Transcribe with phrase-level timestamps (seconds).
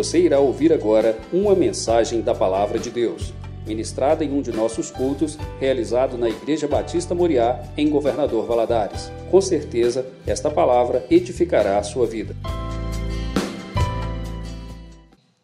[0.00, 3.34] Você irá ouvir agora uma mensagem da Palavra de Deus,
[3.66, 9.12] ministrada em um de nossos cultos, realizado na Igreja Batista Moriá, em Governador Valadares.
[9.30, 12.34] Com certeza, esta palavra edificará a sua vida.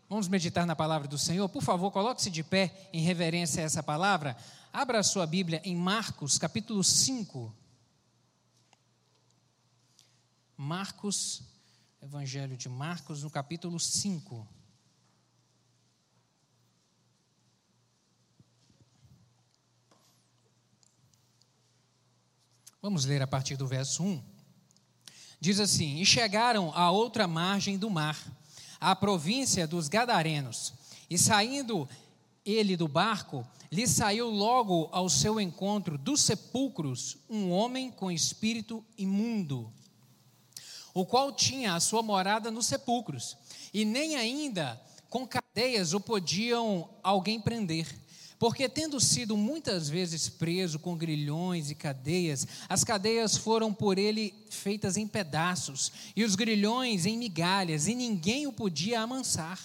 [0.08, 1.46] Vamos meditar na palavra do Senhor?
[1.50, 4.38] Por favor, coloque-se de pé em reverência a essa palavra.
[4.72, 7.54] Abra a sua Bíblia em Marcos, capítulo 5.
[10.56, 11.42] Marcos,
[12.06, 14.46] Evangelho de Marcos, no capítulo 5.
[22.80, 24.22] Vamos ler a partir do verso 1.
[25.40, 28.16] Diz assim: E chegaram à outra margem do mar,
[28.78, 30.74] à província dos Gadarenos,
[31.10, 31.88] e saindo
[32.44, 38.84] ele do barco, lhe saiu logo ao seu encontro dos sepulcros um homem com espírito
[38.96, 39.72] imundo,
[40.98, 43.36] o qual tinha a sua morada nos sepulcros,
[43.72, 47.86] e nem ainda com cadeias o podiam alguém prender
[48.38, 54.34] porque, tendo sido muitas vezes preso com grilhões e cadeias, as cadeias foram por ele
[54.50, 59.58] feitas em pedaços, e os grilhões em migalhas, e ninguém o podia amansar.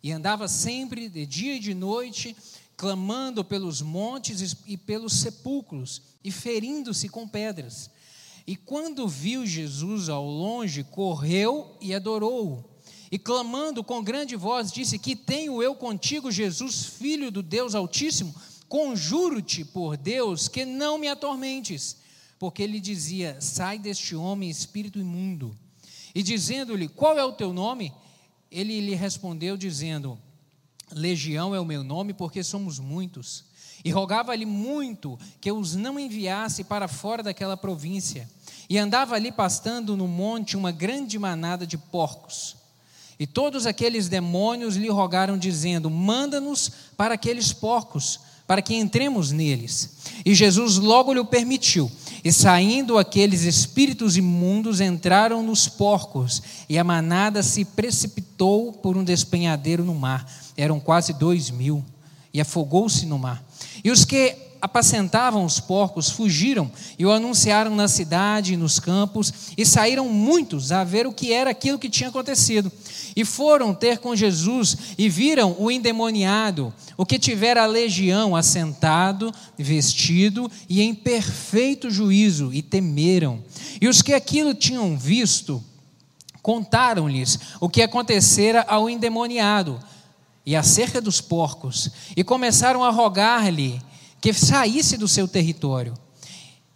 [0.00, 2.36] E andava sempre, de dia e de noite,
[2.76, 7.90] clamando pelos montes e pelos sepulcros, e ferindo-se com pedras.
[8.48, 12.64] E quando viu Jesus ao longe, correu e adorou-o
[13.10, 18.34] e clamando com grande voz, disse: Que tenho eu contigo, Jesus, filho do Deus Altíssimo?
[18.66, 21.98] Conjuro-te por Deus que não me atormentes.
[22.38, 25.54] Porque ele dizia: Sai deste homem, espírito imundo.
[26.14, 27.92] E dizendo-lhe: Qual é o teu nome?
[28.50, 30.18] Ele lhe respondeu, dizendo:
[30.90, 33.44] Legião é o meu nome, porque somos muitos.
[33.84, 38.28] E rogava-lhe muito que os não enviasse para fora daquela província.
[38.68, 42.56] E andava ali pastando no monte uma grande manada de porcos.
[43.18, 49.90] E todos aqueles demônios lhe rogaram, dizendo: Manda-nos para aqueles porcos, para que entremos neles.
[50.24, 51.90] E Jesus logo lhe permitiu.
[52.22, 59.04] E saindo aqueles espíritos imundos, entraram nos porcos, e a manada se precipitou por um
[59.04, 60.30] despenhadeiro no mar.
[60.56, 61.84] Eram quase dois mil,
[62.32, 63.42] e afogou-se no mar.
[63.82, 69.32] E os que apacentavam os porcos fugiram e o anunciaram na cidade e nos campos,
[69.56, 72.70] e saíram muitos a ver o que era aquilo que tinha acontecido.
[73.14, 79.32] E foram ter com Jesus e viram o endemoniado, o que tivera a legião, assentado,
[79.56, 83.42] vestido e em perfeito juízo, e temeram.
[83.80, 85.62] E os que aquilo tinham visto,
[86.42, 89.78] contaram-lhes o que acontecera ao endemoniado
[90.46, 93.78] e acerca dos porcos, e começaram a rogar-lhe
[94.20, 95.94] que saísse do seu território.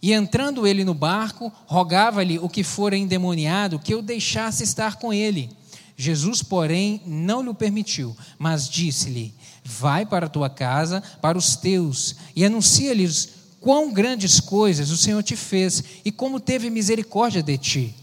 [0.01, 5.13] E entrando ele no barco, rogava-lhe o que fora endemoniado que o deixasse estar com
[5.13, 5.49] ele.
[5.95, 9.33] Jesus, porém, não lhe permitiu, mas disse-lhe:
[9.63, 13.29] Vai para a tua casa, para os teus, e anuncia-lhes
[13.61, 17.95] quão grandes coisas o Senhor te fez e como teve misericórdia de ti.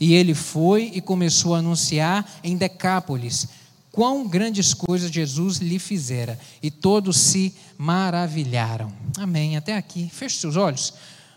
[0.00, 3.46] E ele foi e começou a anunciar em Decápolis
[3.92, 8.90] quão grandes coisas Jesus lhe fizera, e todos se maravilharam.
[9.18, 9.56] Amém.
[9.56, 10.10] Até aqui.
[10.12, 10.94] Feche seus olhos.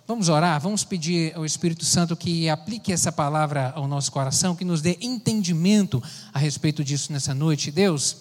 [0.07, 4.63] Vamos orar, vamos pedir ao Espírito Santo que aplique essa palavra ao nosso coração, que
[4.63, 6.01] nos dê entendimento
[6.31, 7.71] a respeito disso nessa noite.
[7.71, 8.15] Deus,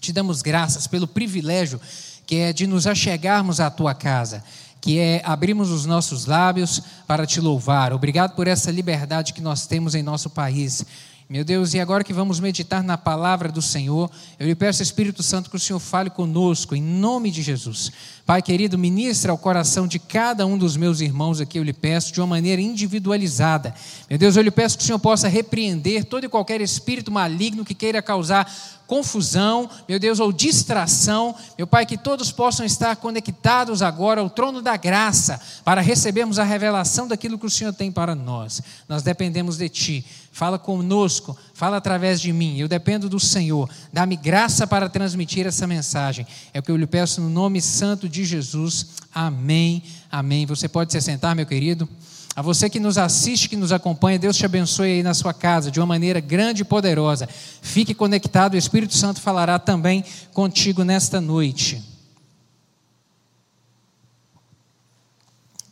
[0.00, 1.80] te damos graças pelo privilégio
[2.26, 4.44] que é de nos achegarmos à tua casa,
[4.82, 7.90] que é abrirmos os nossos lábios para te louvar.
[7.94, 10.84] Obrigado por essa liberdade que nós temos em nosso país.
[11.30, 15.22] Meu Deus, e agora que vamos meditar na palavra do Senhor, eu lhe peço, Espírito
[15.22, 17.92] Santo, que o Senhor fale conosco, em nome de Jesus.
[18.28, 22.12] Pai querido, ministra ao coração de cada um dos meus irmãos aqui, eu lhe peço,
[22.12, 23.74] de uma maneira individualizada.
[24.06, 27.64] Meu Deus, eu lhe peço que o Senhor possa repreender todo e qualquer espírito maligno
[27.64, 28.46] que queira causar
[28.86, 31.34] confusão, meu Deus, ou distração.
[31.56, 36.44] Meu Pai, que todos possam estar conectados agora ao trono da graça para recebermos a
[36.44, 38.60] revelação daquilo que o Senhor tem para nós.
[38.86, 40.06] Nós dependemos de Ti.
[40.32, 42.56] Fala conosco, fala através de mim.
[42.56, 43.68] Eu dependo do Senhor.
[43.92, 46.24] Dá-me graça para transmitir essa mensagem.
[46.54, 48.86] É o que eu lhe peço no nome santo de Jesus.
[49.12, 49.82] Amém.
[50.08, 50.46] Amém.
[50.46, 51.88] Você pode se sentar, meu querido.
[52.36, 55.68] A você que nos assiste, que nos acompanha, Deus te abençoe aí na sua casa
[55.68, 57.28] de uma maneira grande e poderosa.
[57.60, 61.82] Fique conectado, o Espírito Santo falará também contigo nesta noite.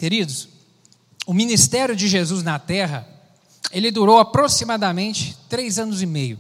[0.01, 0.49] Queridos,
[1.25, 3.07] o ministério de Jesus na terra,
[3.71, 6.39] ele durou aproximadamente três anos e meio.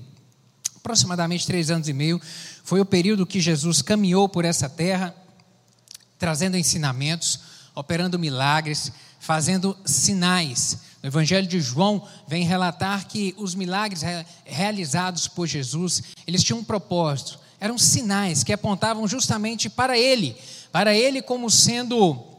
[0.77, 2.21] Aproximadamente três anos e meio
[2.63, 5.15] foi o período que Jesus caminhou por essa terra,
[6.19, 7.41] trazendo ensinamentos,
[7.75, 10.79] operando milagres, fazendo sinais.
[11.03, 14.03] O Evangelho de João vem relatar que os milagres
[14.45, 20.37] realizados por Jesus, eles tinham um propósito, eram sinais que apontavam justamente para ele,
[20.71, 22.36] para ele como sendo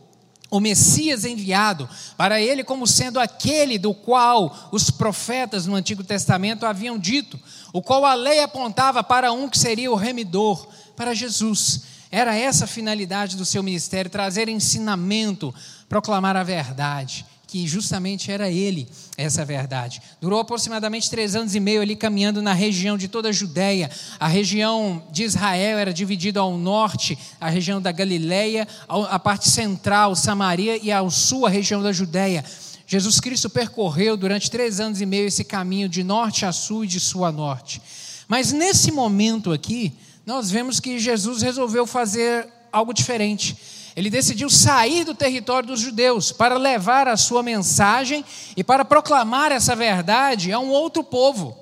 [0.50, 6.66] o Messias enviado, para ele como sendo aquele do qual os profetas no Antigo Testamento
[6.66, 7.40] haviam dito,
[7.74, 11.82] o qual a lei apontava para um que seria o remidor, para Jesus.
[12.10, 15.54] Era essa a finalidade do seu ministério, trazer ensinamento,
[15.90, 20.02] proclamar a verdade que justamente era ele essa verdade.
[20.20, 23.90] Durou aproximadamente três anos e meio ali caminhando na região de toda a Judéia.
[24.20, 30.14] A região de Israel era dividida ao norte, a região da Galileia, a parte central,
[30.14, 32.44] Samaria, e ao sul, a região da Judéia.
[32.86, 36.88] Jesus Cristo percorreu durante três anos e meio esse caminho de norte a sul e
[36.88, 37.82] de sul a norte.
[38.28, 39.94] Mas nesse momento aqui,
[40.26, 42.46] nós vemos que Jesus resolveu fazer
[42.78, 43.58] algo diferente
[43.98, 48.24] ele decidiu sair do território dos judeus para levar a sua mensagem
[48.56, 51.58] e para proclamar essa verdade a um outro povo,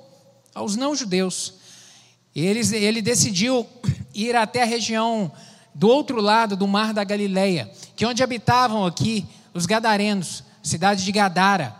[0.54, 1.54] aos não-judeus.
[2.34, 3.66] Ele, ele decidiu
[4.14, 5.32] ir até a região
[5.74, 9.24] do outro lado do mar da Galileia, que é onde habitavam aqui
[9.54, 11.74] os gadarenos, cidade de Gadara,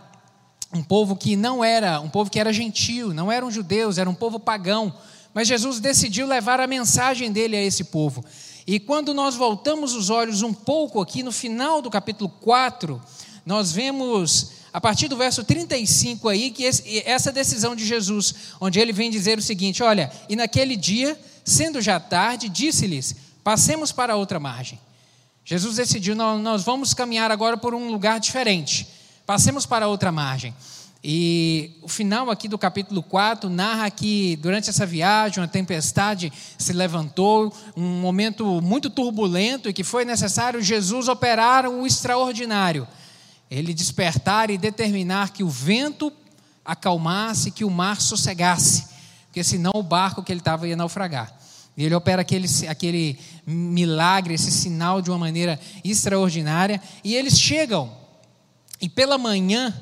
[0.73, 4.15] um povo que não era, um povo que era gentil, não eram judeus, era um
[4.15, 4.95] povo pagão,
[5.35, 8.25] mas Jesus decidiu levar a mensagem dele a esse povo.
[8.67, 13.01] E quando nós voltamos os olhos um pouco aqui no final do capítulo 4,
[13.45, 18.81] nós vemos a partir do verso 35 aí que esse, essa decisão de Jesus, onde
[18.81, 23.15] ele vem dizer o seguinte: Olha, e naquele dia, sendo já tarde, disse-lhes:
[23.45, 24.81] Passemos para outra margem.
[25.45, 28.89] Jesus decidiu: Nós vamos caminhar agora por um lugar diferente.
[29.25, 30.53] Passemos para outra margem.
[31.09, 36.73] E o final aqui do capítulo 4 narra que durante essa viagem uma tempestade se
[36.73, 42.89] levantou, um momento muito turbulento e que foi necessário Jesus operar o extraordinário.
[43.49, 46.13] Ele despertar e determinar que o vento
[46.65, 48.87] acalmasse, que o mar sossegasse,
[49.27, 51.33] porque senão o barco que ele estava ia naufragar.
[51.77, 53.17] E ele opera aquele, aquele
[53.47, 56.83] milagre, esse sinal de uma maneira extraordinária.
[57.05, 57.97] E eles chegam,
[58.81, 59.73] e pela manhã,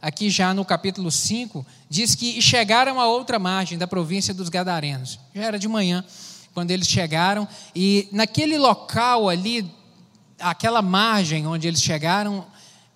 [0.00, 5.18] aqui já no capítulo 5, diz que chegaram a outra margem da província dos Gadarenos.
[5.34, 6.04] Já era de manhã
[6.54, 9.70] quando eles chegaram, e naquele local ali,
[10.40, 12.46] aquela margem onde eles chegaram,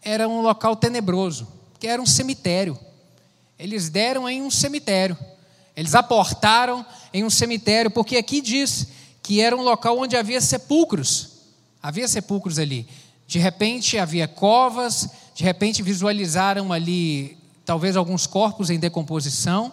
[0.02, 1.46] era um local tenebroso,
[1.78, 2.78] que era um cemitério.
[3.58, 5.16] Eles deram em um cemitério.
[5.76, 6.84] Eles aportaram
[7.14, 8.88] em um cemitério, porque aqui diz
[9.22, 11.28] que era um local onde havia sepulcros.
[11.80, 12.88] Havia sepulcros ali.
[13.26, 19.72] De repente havia covas, de repente visualizaram ali talvez alguns corpos em decomposição.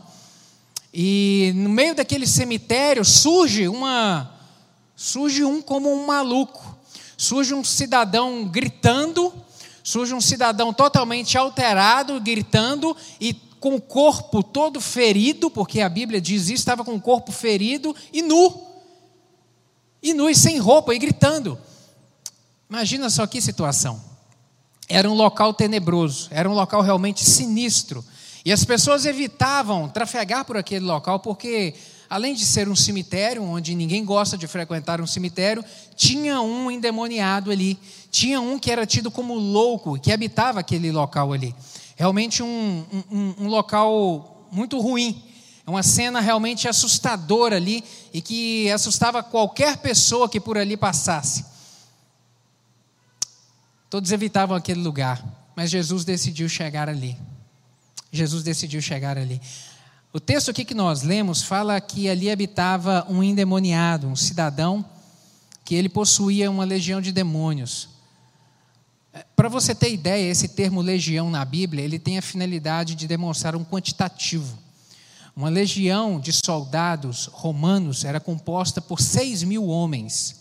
[0.94, 4.36] E no meio daquele cemitério surge uma
[4.96, 6.78] surge um como um maluco.
[7.18, 9.34] Surge um cidadão gritando,
[9.84, 16.22] surge um cidadão totalmente alterado, gritando e com o corpo todo ferido, porque a Bíblia
[16.22, 18.68] diz isso, estava com o corpo ferido e nu.
[20.02, 21.60] E nu e sem roupa e gritando.
[22.70, 24.09] Imagina só que situação.
[24.90, 28.04] Era um local tenebroso, era um local realmente sinistro.
[28.44, 31.76] E as pessoas evitavam trafegar por aquele local porque,
[32.10, 35.64] além de ser um cemitério, onde ninguém gosta de frequentar um cemitério,
[35.96, 37.78] tinha um endemoniado ali,
[38.10, 41.56] tinha um que era tido como louco, que habitava aquele local ali.
[41.96, 45.22] Realmente um, um, um local muito ruim.
[45.68, 51.46] É uma cena realmente assustadora ali e que assustava qualquer pessoa que por ali passasse.
[53.90, 57.18] Todos evitavam aquele lugar, mas Jesus decidiu chegar ali.
[58.12, 59.42] Jesus decidiu chegar ali.
[60.14, 64.86] O texto aqui que nós lemos fala que ali habitava um endemoniado, um cidadão
[65.66, 67.90] que ele possuía uma legião de demônios.
[69.36, 73.56] Para você ter ideia, esse termo legião na Bíblia, ele tem a finalidade de demonstrar
[73.56, 74.58] um quantitativo.
[75.36, 80.39] Uma legião de soldados romanos era composta por seis mil homens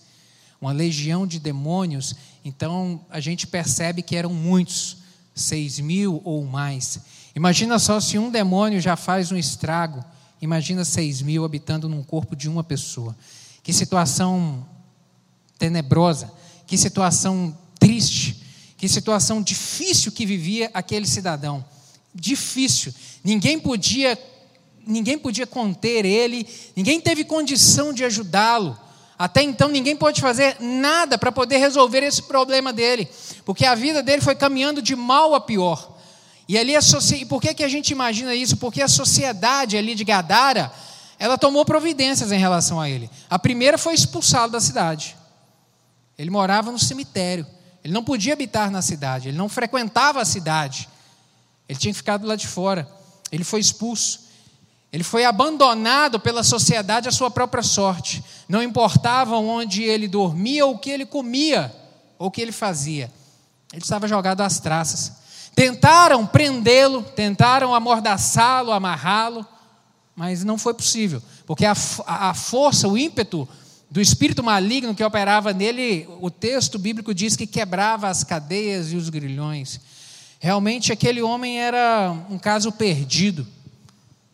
[0.60, 4.98] uma legião de demônios, então a gente percebe que eram muitos,
[5.34, 6.98] seis mil ou mais.
[7.34, 10.04] Imagina só se um demônio já faz um estrago,
[10.42, 13.16] imagina seis mil habitando num corpo de uma pessoa.
[13.62, 14.66] Que situação
[15.58, 16.32] tenebrosa,
[16.66, 18.42] que situação triste,
[18.76, 21.64] que situação difícil que vivia aquele cidadão.
[22.14, 22.92] Difícil.
[23.22, 24.18] Ninguém podia
[24.86, 28.78] ninguém podia conter ele, ninguém teve condição de ajudá-lo.
[29.18, 33.08] Até então ninguém pôde fazer nada para poder resolver esse problema dele,
[33.44, 35.96] porque a vida dele foi caminhando de mal a pior.
[36.48, 36.80] E ali a
[37.16, 38.56] e por que, que a gente imagina isso?
[38.56, 40.72] Porque a sociedade ali de Gadara,
[41.18, 43.10] ela tomou providências em relação a ele.
[43.28, 45.16] A primeira foi expulsá-lo da cidade.
[46.16, 47.46] Ele morava no cemitério.
[47.84, 50.88] Ele não podia habitar na cidade, ele não frequentava a cidade.
[51.68, 52.88] Ele tinha que ficar do lado de fora.
[53.30, 54.27] Ele foi expulso.
[54.92, 58.24] Ele foi abandonado pela sociedade à sua própria sorte.
[58.48, 61.74] Não importava onde ele dormia, ou o que ele comia,
[62.18, 63.12] ou o que ele fazia.
[63.72, 65.12] Ele estava jogado às traças.
[65.54, 69.46] Tentaram prendê-lo, tentaram amordaçá-lo, amarrá-lo,
[70.14, 71.76] mas não foi possível, porque a,
[72.06, 73.48] a força, o ímpeto
[73.90, 78.96] do espírito maligno que operava nele, o texto bíblico diz que quebrava as cadeias e
[78.96, 79.80] os grilhões.
[80.40, 83.46] Realmente aquele homem era um caso perdido,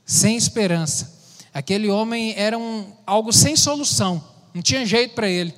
[0.05, 1.13] sem esperança.
[1.53, 5.55] Aquele homem era um, algo sem solução, não tinha jeito para ele.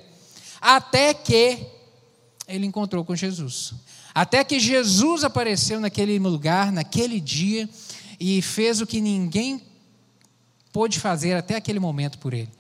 [0.61, 1.67] Até que
[2.47, 3.75] ele encontrou com Jesus.
[4.15, 7.69] Até que Jesus apareceu naquele lugar, naquele dia,
[8.19, 9.61] e fez o que ninguém
[10.73, 12.51] pôde fazer até aquele momento por ele.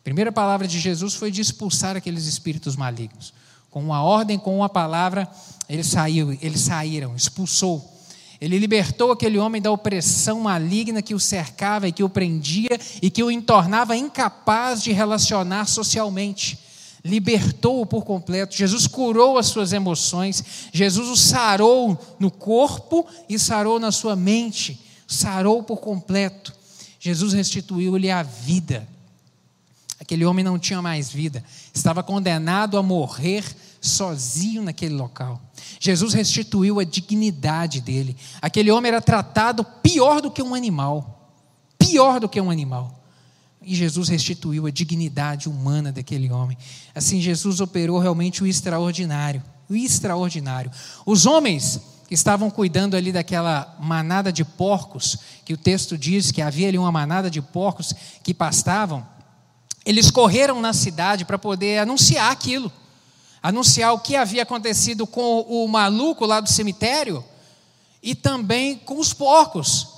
[0.00, 3.32] A primeira palavra de Jesus foi de expulsar aqueles espíritos malignos.
[3.70, 5.28] Com uma ordem, com uma palavra,
[5.68, 7.93] ele saiu, eles saíram, expulsou.
[8.40, 13.10] Ele libertou aquele homem da opressão maligna que o cercava e que o prendia e
[13.10, 16.58] que o tornava incapaz de relacionar socialmente.
[17.04, 18.56] Libertou-o por completo.
[18.56, 20.42] Jesus curou as suas emoções.
[20.72, 24.80] Jesus o sarou no corpo e sarou na sua mente.
[25.06, 26.52] Sarou por completo.
[26.98, 28.88] Jesus restituiu-lhe a vida.
[30.00, 33.44] Aquele homem não tinha mais vida, estava condenado a morrer
[33.84, 35.40] sozinho naquele local.
[35.78, 38.16] Jesus restituiu a dignidade dele.
[38.40, 41.30] Aquele homem era tratado pior do que um animal.
[41.78, 43.04] Pior do que um animal.
[43.60, 46.56] E Jesus restituiu a dignidade humana daquele homem.
[46.94, 49.42] Assim, Jesus operou realmente o extraordinário.
[49.68, 50.70] O extraordinário.
[51.04, 56.42] Os homens que estavam cuidando ali daquela manada de porcos, que o texto diz que
[56.42, 59.06] havia ali uma manada de porcos que pastavam,
[59.84, 62.72] eles correram na cidade para poder anunciar aquilo,
[63.44, 67.22] anunciar o que havia acontecido com o maluco lá do cemitério
[68.02, 69.88] e também com os porcos.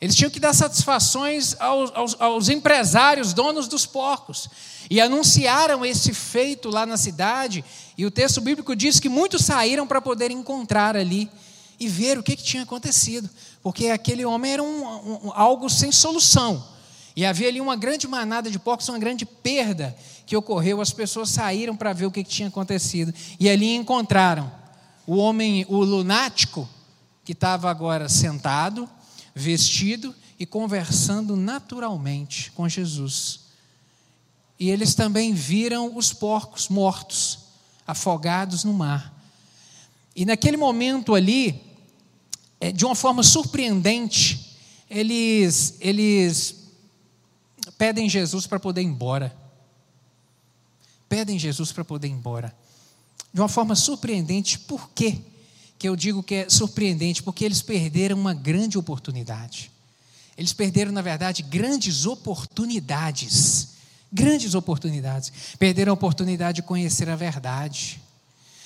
[0.00, 4.48] Eles tinham que dar satisfações aos, aos, aos, empresários, donos dos porcos.
[4.90, 7.64] E anunciaram esse feito lá na cidade.
[7.96, 11.30] E o texto bíblico diz que muitos saíram para poder encontrar ali
[11.78, 13.30] e ver o que, que tinha acontecido.
[13.62, 16.66] Porque aquele homem era um, um, algo sem solução.
[17.14, 19.96] E havia ali uma grande manada de porcos, uma grande perda
[20.30, 20.80] que ocorreu.
[20.80, 23.12] As pessoas saíram para ver o que tinha acontecido.
[23.40, 24.48] E ali encontraram
[25.04, 26.68] o homem, o lunático,
[27.24, 28.88] que estava agora sentado,
[29.34, 33.40] vestido e conversando naturalmente com Jesus.
[34.56, 37.40] E eles também viram os porcos mortos,
[37.84, 39.12] afogados no mar.
[40.14, 41.60] E naquele momento ali,
[42.60, 44.56] é, de uma forma surpreendente,
[44.88, 46.54] eles, eles
[47.76, 49.39] pedem Jesus para poder ir embora.
[51.10, 52.54] Pedem Jesus para poder ir embora.
[53.34, 55.18] De uma forma surpreendente, por quê?
[55.76, 59.72] Que eu digo que é surpreendente, porque eles perderam uma grande oportunidade.
[60.38, 63.70] Eles perderam, na verdade, grandes oportunidades.
[64.12, 65.32] Grandes oportunidades.
[65.58, 68.00] Perderam a oportunidade de conhecer a verdade.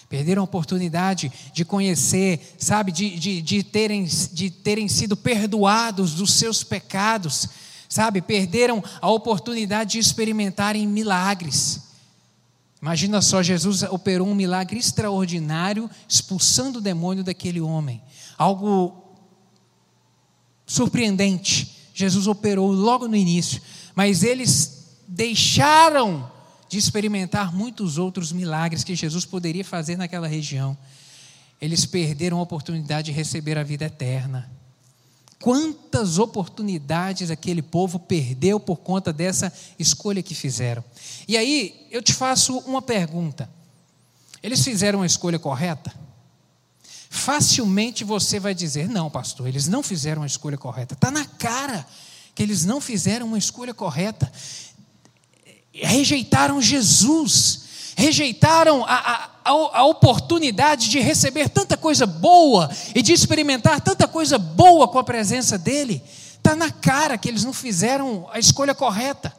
[0.06, 6.34] Perderam a oportunidade de conhecer, sabe, de, de, de, terem, de terem sido perdoados dos
[6.34, 7.48] seus pecados
[7.86, 8.20] sabe?
[8.20, 11.83] Perderam a oportunidade de experimentarem milagres.
[12.84, 18.02] Imagina só, Jesus operou um milagre extraordinário, expulsando o demônio daquele homem.
[18.36, 19.16] Algo
[20.66, 21.78] surpreendente.
[21.94, 23.62] Jesus operou logo no início,
[23.94, 26.30] mas eles deixaram
[26.68, 30.76] de experimentar muitos outros milagres que Jesus poderia fazer naquela região.
[31.58, 34.52] Eles perderam a oportunidade de receber a vida eterna.
[35.44, 40.82] Quantas oportunidades aquele povo perdeu por conta dessa escolha que fizeram.
[41.28, 43.46] E aí, eu te faço uma pergunta:
[44.42, 45.94] eles fizeram a escolha correta?
[47.10, 50.94] Facilmente você vai dizer: não, pastor, eles não fizeram a escolha correta.
[50.94, 51.86] Está na cara
[52.34, 54.32] que eles não fizeram uma escolha correta.
[55.74, 57.63] Rejeitaram Jesus
[57.96, 64.38] rejeitaram a, a, a, oportunidade de receber tanta coisa boa e de experimentar tanta coisa
[64.38, 66.02] boa com a presença dEle.
[66.36, 69.34] Está na cara que eles não fizeram a escolha correta.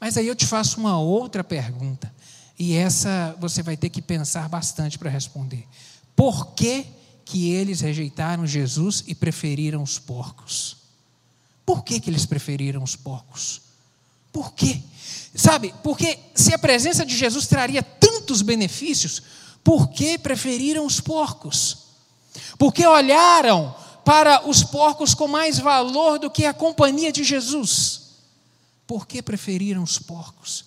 [0.00, 2.12] Mas aí eu te faço uma outra pergunta,
[2.58, 5.66] e essa você vai ter que pensar bastante para responder.
[6.14, 6.86] Por que,
[7.24, 10.76] que eles rejeitaram Jesus e preferiram os porcos?
[11.66, 13.60] Por que, que eles preferiram os porcos?
[14.32, 14.80] Por quê?
[15.38, 19.22] Sabe, porque se a presença de Jesus traria tantos benefícios,
[19.62, 21.78] por que preferiram os porcos?
[22.58, 23.72] Porque olharam
[24.04, 28.00] para os porcos com mais valor do que a companhia de Jesus.
[28.84, 30.64] Por que preferiram os porcos?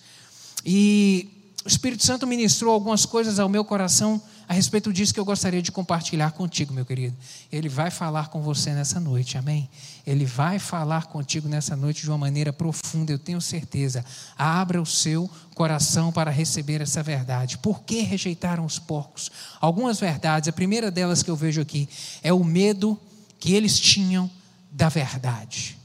[0.65, 4.21] E o Espírito Santo ministrou algumas coisas ao meu coração
[4.51, 7.15] a respeito disso que eu gostaria de compartilhar contigo, meu querido.
[7.49, 9.69] Ele vai falar com você nessa noite, amém?
[10.05, 14.03] Ele vai falar contigo nessa noite de uma maneira profunda, eu tenho certeza.
[14.37, 17.59] Abra o seu coração para receber essa verdade.
[17.59, 19.31] Por que rejeitaram os porcos?
[19.61, 21.87] Algumas verdades, a primeira delas que eu vejo aqui
[22.21, 22.99] é o medo
[23.39, 24.29] que eles tinham
[24.69, 25.77] da verdade.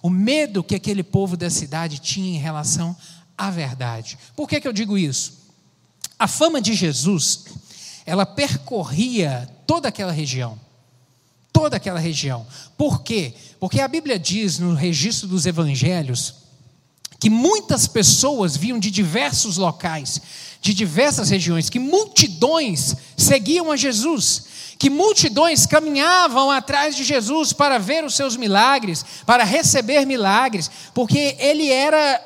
[0.00, 2.96] O medo que aquele povo da cidade tinha em relação
[3.36, 4.16] à verdade.
[4.36, 5.42] Por que, que eu digo isso?
[6.16, 7.63] A fama de Jesus
[8.06, 10.58] ela percorria toda aquela região.
[11.52, 12.46] Toda aquela região.
[12.76, 13.32] Por quê?
[13.60, 16.34] Porque a Bíblia diz no registro dos evangelhos
[17.18, 20.20] que muitas pessoas vinham de diversos locais,
[20.60, 24.44] de diversas regiões, que multidões seguiam a Jesus,
[24.78, 31.36] que multidões caminhavam atrás de Jesus para ver os seus milagres, para receber milagres, porque
[31.38, 32.20] ele era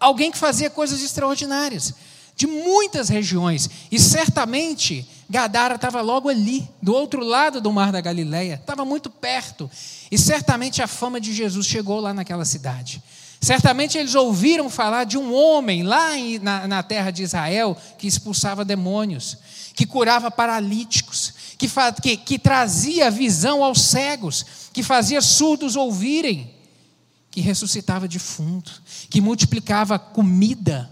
[0.00, 1.94] alguém que fazia coisas extraordinárias
[2.42, 3.70] de muitas regiões.
[3.88, 9.08] E certamente Gadara estava logo ali, do outro lado do mar da Galileia, estava muito
[9.08, 9.70] perto.
[10.10, 13.00] E certamente a fama de Jesus chegou lá naquela cidade.
[13.40, 18.64] Certamente eles ouviram falar de um homem lá na, na terra de Israel que expulsava
[18.64, 19.38] demônios,
[19.74, 21.68] que curava paralíticos, que,
[22.02, 26.52] que, que trazia visão aos cegos, que fazia surdos ouvirem,
[27.30, 30.90] que ressuscitava defunto, que multiplicava comida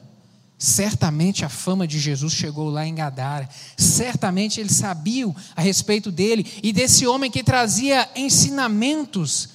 [0.62, 3.48] Certamente a fama de Jesus chegou lá em Gadara.
[3.78, 9.48] Certamente eles sabiam a respeito dele e desse homem que trazia ensinamentos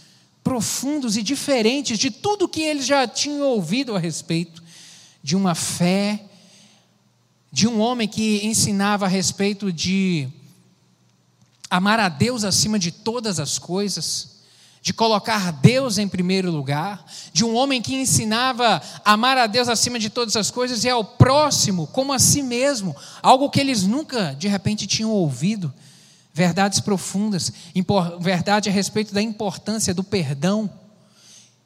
[0.43, 4.63] profundos e diferentes de tudo que eles já tinham ouvido a respeito
[5.21, 6.25] de uma fé,
[7.51, 10.27] de um homem que ensinava a respeito de
[11.69, 14.34] amar a Deus acima de todas as coisas
[14.85, 19.67] de colocar Deus em primeiro lugar, de um homem que ensinava a amar a Deus
[19.67, 23.81] acima de todas as coisas e ao próximo como a si mesmo, algo que eles
[23.81, 25.73] nunca de repente tinham ouvido.
[26.31, 27.51] Verdades profundas,
[28.19, 30.69] verdade a respeito da importância do perdão,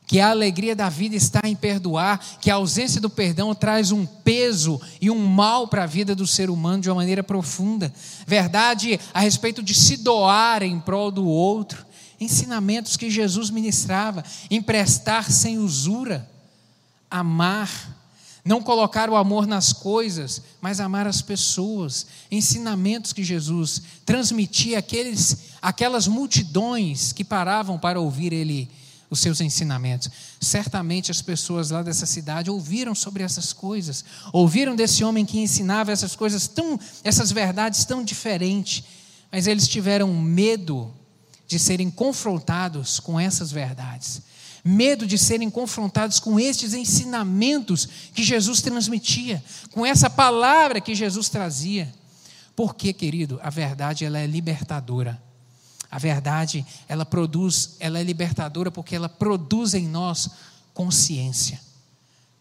[0.08, 4.06] que a alegria da vida está em perdoar, que a ausência do perdão traz um
[4.06, 7.94] peso e um mal para a vida do ser humano de uma maneira profunda.
[8.26, 11.89] Verdade a respeito de se doar em prol do outro
[12.20, 16.30] ensinamentos que Jesus ministrava: emprestar sem usura,
[17.10, 17.70] amar,
[18.44, 22.08] não colocar o amor nas coisas, mas amar as pessoas.
[22.32, 28.70] Ensinamentos que Jesus transmitia àqueles, àquelas multidões que paravam para ouvir ele
[29.10, 30.10] os seus ensinamentos.
[30.40, 35.92] Certamente as pessoas lá dessa cidade ouviram sobre essas coisas, ouviram desse homem que ensinava
[35.92, 38.84] essas coisas tão, essas verdades tão diferentes,
[39.32, 40.94] mas eles tiveram medo
[41.50, 44.22] de serem confrontados com essas verdades,
[44.64, 51.28] medo de serem confrontados com estes ensinamentos que Jesus transmitia, com essa palavra que Jesus
[51.28, 51.92] trazia.
[52.56, 55.20] Porque, querido, a verdade ela é libertadora.
[55.90, 60.30] A verdade, ela produz, ela é libertadora porque ela produz em nós
[60.72, 61.60] consciência.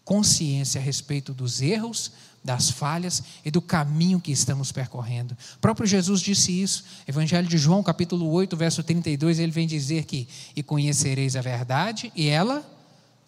[0.05, 2.13] Consciência a respeito dos erros,
[2.43, 5.37] das falhas e do caminho que estamos percorrendo.
[5.57, 6.85] O próprio Jesus disse isso.
[7.07, 12.13] Evangelho de João, capítulo 8, verso 32, ele vem dizer que: "E conhecereis a verdade,
[12.15, 12.65] e ela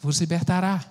[0.00, 0.84] vos libertará."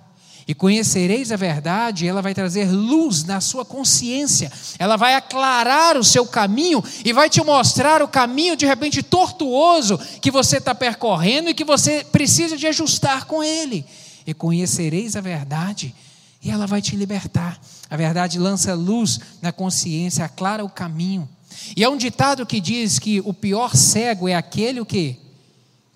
[0.48, 5.96] E conhecereis a verdade, e ela vai trazer luz na sua consciência, ela vai aclarar
[5.96, 10.74] o seu caminho e vai te mostrar o caminho de repente tortuoso que você está
[10.74, 13.86] percorrendo e que você precisa de ajustar com ele.
[14.26, 15.94] E conhecereis a verdade,
[16.42, 17.62] e ela vai te libertar.
[17.90, 21.28] A verdade lança luz na consciência, aclara o caminho.
[21.76, 25.20] E é um ditado que diz que o pior cego é aquele o que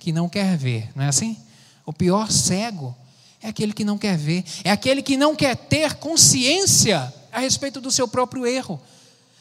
[0.04, 1.38] que não quer ver, não é assim?
[1.86, 2.94] O pior cego
[3.42, 7.80] é aquele que não quer ver, é aquele que não quer ter consciência a respeito
[7.80, 8.82] do seu próprio erro.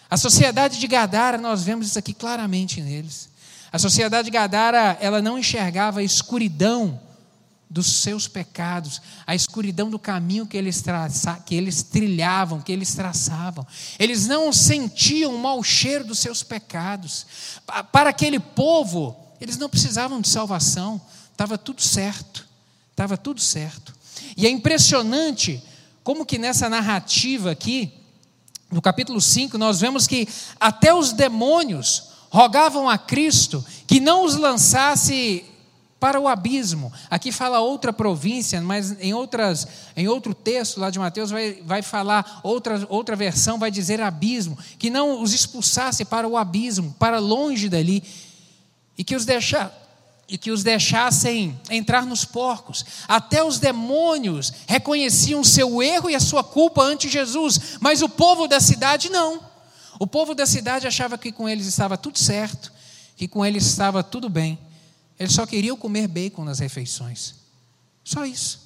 [0.08, 3.28] A sociedade de Gadara, nós vemos isso aqui claramente neles.
[3.72, 7.00] A sociedade de Gadara, ela não enxergava a escuridão
[7.72, 12.94] dos seus pecados, a escuridão do caminho que eles, traça, que eles trilhavam, que eles
[12.94, 13.66] traçavam.
[13.98, 17.26] Eles não sentiam o mau cheiro dos seus pecados.
[17.90, 22.46] Para aquele povo, eles não precisavam de salvação, estava tudo certo,
[22.90, 23.94] estava tudo certo.
[24.36, 25.62] E é impressionante
[26.04, 27.90] como que nessa narrativa aqui,
[28.70, 30.28] no capítulo 5, nós vemos que
[30.60, 35.44] até os demônios rogavam a Cristo que não os lançasse
[36.02, 36.92] para o abismo.
[37.08, 41.80] Aqui fala outra província, mas em, outras, em outro texto lá de Mateus vai, vai
[41.80, 47.20] falar, outra, outra versão vai dizer abismo, que não os expulsasse para o abismo, para
[47.20, 48.02] longe dali,
[48.98, 49.80] e que os deixasse
[50.28, 52.84] e que os deixassem entrar nos porcos.
[53.06, 58.48] Até os demônios reconheciam seu erro e a sua culpa ante Jesus, mas o povo
[58.48, 59.40] da cidade não.
[60.00, 62.72] O povo da cidade achava que com eles estava tudo certo,
[63.14, 64.58] que com eles estava tudo bem.
[65.22, 67.36] Eles só queriam comer bacon nas refeições.
[68.02, 68.58] Só isso.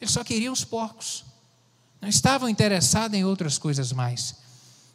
[0.00, 1.22] Eles só queriam os porcos.
[2.00, 4.34] Não estavam interessados em outras coisas mais.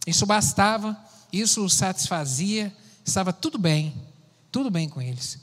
[0.08, 0.98] Isso bastava,
[1.32, 3.94] isso os satisfazia, estava tudo bem,
[4.52, 5.38] tudo bem com eles.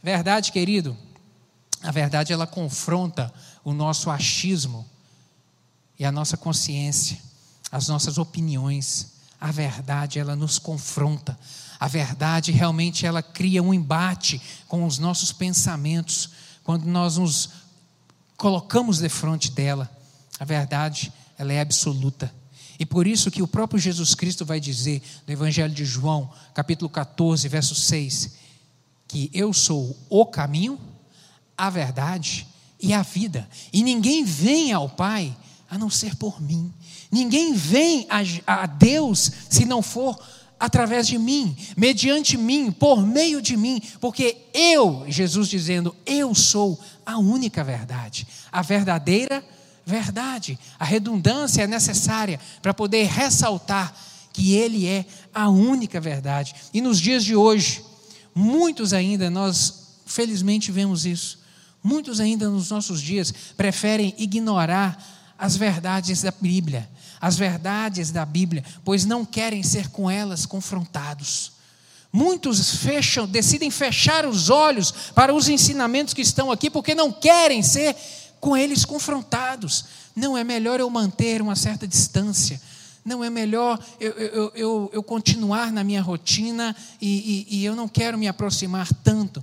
[0.00, 0.96] Verdade, querido,
[1.82, 3.34] a verdade ela confronta
[3.64, 4.88] o nosso achismo
[5.98, 7.18] e a nossa consciência,
[7.72, 9.14] as nossas opiniões.
[9.40, 11.36] A verdade ela nos confronta.
[11.82, 16.30] A verdade realmente ela cria um embate com os nossos pensamentos
[16.62, 17.48] quando nós nos
[18.36, 19.90] colocamos de frente dela.
[20.38, 22.32] A verdade, ela é absoluta.
[22.78, 26.88] E por isso que o próprio Jesus Cristo vai dizer no Evangelho de João, capítulo
[26.88, 28.30] 14, verso 6,
[29.08, 30.78] que eu sou o caminho,
[31.58, 32.46] a verdade
[32.80, 33.48] e a vida.
[33.72, 35.36] E ninguém vem ao Pai
[35.68, 36.72] a não ser por mim.
[37.10, 40.16] Ninguém vem a, a Deus se não for
[40.62, 46.78] através de mim, mediante mim, por meio de mim, porque eu, Jesus dizendo, eu sou
[47.04, 49.44] a única verdade, a verdadeira
[49.84, 50.56] verdade.
[50.78, 53.92] A redundância é necessária para poder ressaltar
[54.32, 56.54] que Ele é a única verdade.
[56.72, 57.82] E nos dias de hoje,
[58.32, 61.40] muitos ainda, nós felizmente vemos isso,
[61.82, 66.88] muitos ainda nos nossos dias preferem ignorar as verdades da Bíblia,
[67.22, 71.52] as verdades da Bíblia, pois não querem ser com elas confrontados.
[72.12, 77.62] Muitos fecham, decidem fechar os olhos para os ensinamentos que estão aqui, porque não querem
[77.62, 77.94] ser
[78.40, 79.84] com eles confrontados.
[80.16, 82.60] Não é melhor eu manter uma certa distância.
[83.04, 87.76] Não é melhor eu, eu, eu, eu continuar na minha rotina e, e, e eu
[87.76, 89.42] não quero me aproximar tanto,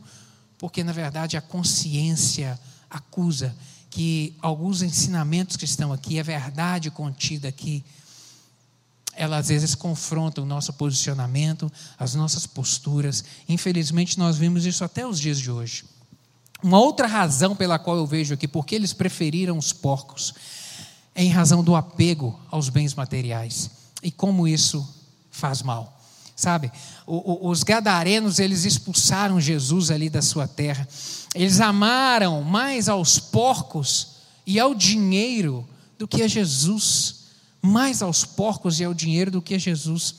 [0.57, 3.55] porque na verdade a consciência acusa
[3.89, 7.83] que alguns ensinamentos que estão aqui, a verdade contida aqui,
[9.13, 13.23] ela às vezes confronta o nosso posicionamento, as nossas posturas.
[13.49, 15.83] Infelizmente, nós vimos isso até os dias de hoje.
[16.61, 20.33] Uma outra razão pela qual eu vejo aqui, porque eles preferiram os porcos,
[21.15, 23.69] é em razão do apego aos bens materiais.
[24.01, 24.87] E como isso
[25.31, 25.97] faz mal.
[26.35, 26.71] Sabe,
[27.05, 30.87] os gadarenos, eles expulsaram Jesus ali da sua terra.
[31.35, 34.15] Eles amaram mais aos porcos
[34.45, 37.19] e ao dinheiro do que a Jesus.
[37.61, 40.15] Mais aos porcos e ao dinheiro do que a Jesus.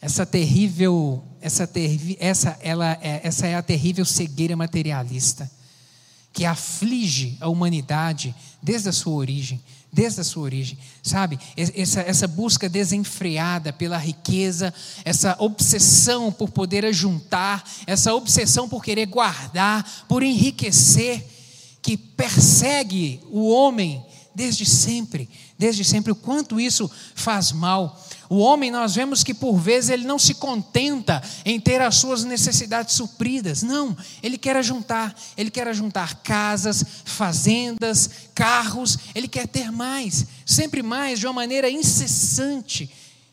[0.00, 5.50] Essa terrível, essa, terri, essa, ela, é, essa é a terrível cegueira materialista
[6.32, 9.60] que aflige a humanidade desde a sua origem
[9.92, 11.38] desde a sua origem, sabe?
[11.56, 14.72] Essa, essa busca desenfreada pela riqueza,
[15.04, 21.26] essa obsessão por poder ajuntar, essa obsessão por querer guardar, por enriquecer,
[21.82, 28.00] que persegue o homem desde sempre, desde sempre, o quanto isso faz mal.
[28.32, 32.22] O homem, nós vemos que por vezes ele não se contenta em ter as suas
[32.22, 33.60] necessidades supridas.
[33.60, 40.80] Não, ele quer ajuntar, ele quer ajuntar casas, fazendas, carros, ele quer ter mais, sempre
[40.80, 42.88] mais, de uma maneira incessante.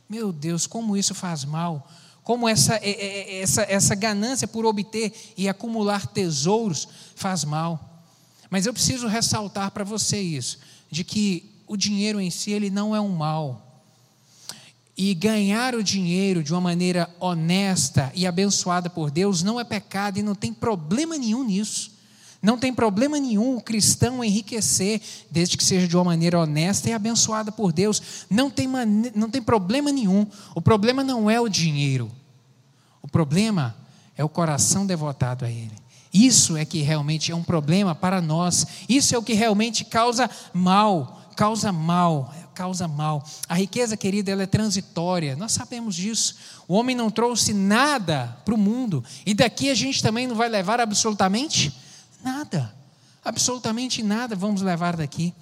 [0.09, 1.87] Meu Deus, como isso faz mal.
[2.23, 8.03] Como essa, é, é, é, essa, essa ganância por obter e acumular tesouros faz mal.
[8.49, 10.57] Mas eu preciso ressaltar para você isso,
[10.89, 13.66] de que o dinheiro em si ele não é um mal
[14.97, 20.17] e ganhar o dinheiro de uma maneira honesta e abençoada por Deus não é pecado
[20.17, 21.95] e não tem problema nenhum nisso.
[22.41, 26.93] Não tem problema nenhum o cristão enriquecer, desde que seja de uma maneira honesta e
[26.93, 28.01] abençoada por Deus.
[28.29, 28.67] Não tem,
[29.15, 30.25] não tem problema nenhum.
[30.55, 32.11] O problema não é o dinheiro.
[33.01, 33.75] O problema
[34.15, 35.73] é o coração devotado a Ele.
[36.13, 38.65] Isso é que realmente é um problema para nós.
[38.87, 41.31] Isso é o que realmente causa mal.
[41.35, 43.23] Causa mal causa mal.
[43.47, 46.35] A riqueza, querida, ela é transitória, nós sabemos disso.
[46.67, 50.49] O homem não trouxe nada para o mundo, e daqui a gente também não vai
[50.49, 51.71] levar absolutamente
[52.23, 52.73] nada.
[53.23, 55.35] Absolutamente nada vamos levar daqui.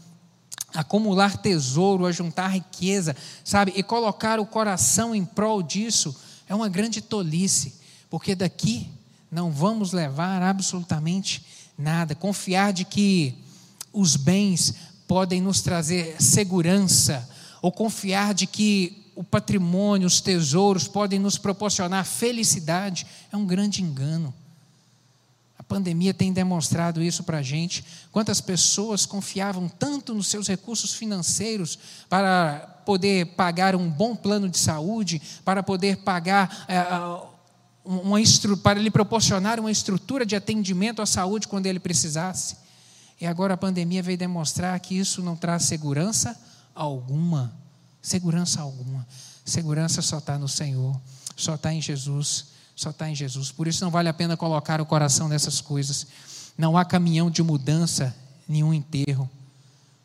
[0.73, 6.13] Acumular tesouro, ajuntar riqueza, sabe, e colocar o coração em prol disso
[6.49, 7.75] é uma grande tolice,
[8.10, 8.89] porque daqui
[9.32, 11.45] não vamos levar absolutamente
[11.78, 12.13] nada.
[12.13, 13.38] Confiar de que
[13.93, 14.75] os bens
[15.07, 17.27] podem nos trazer segurança,
[17.61, 23.81] ou confiar de que o patrimônio, os tesouros podem nos proporcionar felicidade, é um grande
[23.81, 24.33] engano.
[25.57, 27.83] A pandemia tem demonstrado isso para a gente.
[28.11, 34.59] Quantas pessoas confiavam tanto nos seus recursos financeiros para poder pagar um bom plano de
[34.59, 36.65] saúde, para poder pagar.
[36.67, 36.83] É,
[37.85, 38.17] uma,
[38.61, 42.57] para lhe proporcionar uma estrutura de atendimento à saúde quando ele precisasse.
[43.19, 46.38] E agora a pandemia veio demonstrar que isso não traz segurança
[46.73, 47.54] alguma.
[48.01, 49.08] Segurança alguma.
[49.45, 50.99] Segurança só está no Senhor,
[51.36, 53.51] só está em Jesus, só está em Jesus.
[53.51, 56.08] Por isso não vale a pena colocar o coração nessas coisas.
[56.58, 58.15] Não há caminhão de mudança,
[58.47, 59.30] nenhum enterro.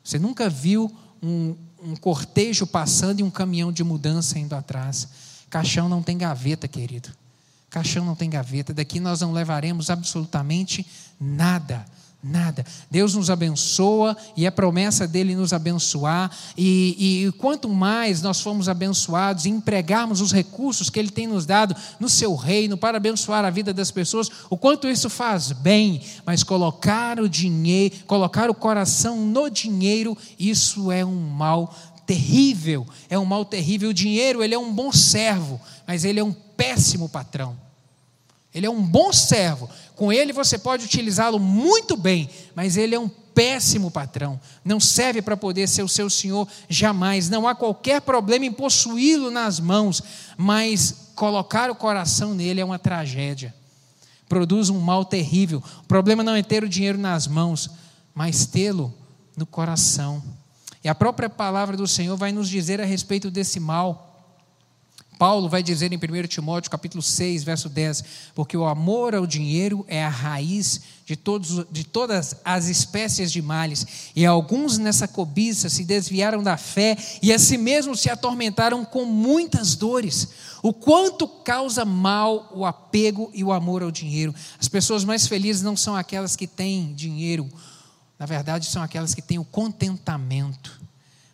[0.04, 5.08] Você nunca viu um, um cortejo passando e um caminhão de mudança indo atrás.
[5.48, 7.10] Caixão não tem gaveta, querido.
[7.68, 8.74] Caixão não tem gaveta.
[8.74, 10.86] Daqui nós não levaremos absolutamente
[11.20, 11.84] nada.
[12.22, 12.66] Nada.
[12.90, 16.30] Deus nos abençoa e é promessa dele nos abençoar.
[16.54, 21.46] E, e, quanto mais nós formos abençoados e empregarmos os recursos que ele tem nos
[21.46, 26.02] dado no seu reino para abençoar a vida das pessoas, o quanto isso faz bem.
[26.26, 32.86] Mas colocar o dinheiro, colocar o coração no dinheiro, isso é um mal terrível.
[33.08, 33.88] É um mal terrível.
[33.88, 37.69] O dinheiro, ele é um bom servo, mas ele é um péssimo patrão.
[38.54, 39.68] Ele é um bom servo.
[39.94, 44.40] Com ele você pode utilizá-lo muito bem, mas ele é um péssimo patrão.
[44.64, 47.28] Não serve para poder ser o seu senhor jamais.
[47.28, 50.02] Não há qualquer problema em possuí-lo nas mãos,
[50.36, 53.54] mas colocar o coração nele é uma tragédia.
[54.28, 55.62] Produz um mal terrível.
[55.82, 57.70] O problema não é ter o dinheiro nas mãos,
[58.14, 58.92] mas tê-lo
[59.36, 60.22] no coração.
[60.82, 64.09] E a própria palavra do Senhor vai nos dizer a respeito desse mal.
[65.20, 68.04] Paulo vai dizer em 1 Timóteo capítulo 6, verso 10,
[68.34, 73.42] porque o amor ao dinheiro é a raiz de, todos, de todas as espécies de
[73.42, 78.82] males, e alguns nessa cobiça se desviaram da fé e a si mesmos se atormentaram
[78.82, 80.26] com muitas dores.
[80.62, 84.34] O quanto causa mal o apego e o amor ao dinheiro.
[84.58, 87.46] As pessoas mais felizes não são aquelas que têm dinheiro,
[88.18, 90.79] na verdade, são aquelas que têm o contentamento,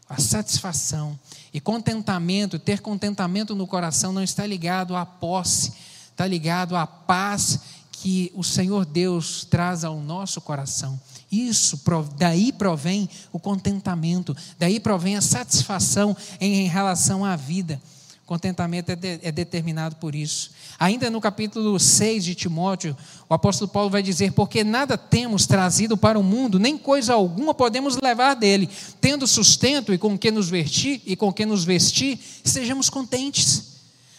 [0.09, 1.19] a satisfação
[1.53, 5.73] e contentamento, ter contentamento no coração não está ligado à posse,
[6.11, 10.99] está ligado à paz que o Senhor Deus traz ao nosso coração.
[11.31, 11.81] Isso,
[12.17, 17.81] daí provém o contentamento, daí provém a satisfação em relação à vida.
[18.27, 20.51] Contentamento é, de, é, determinado por isso.
[20.81, 22.97] Ainda no capítulo 6 de Timóteo,
[23.29, 27.55] o apóstolo Paulo vai dizer: Porque nada temos trazido para o mundo, nem coisa alguma
[27.55, 28.69] podemos levar dele.
[29.01, 33.76] Tendo sustento e com que nos vestir, e com que nos vestir, estejamos contentes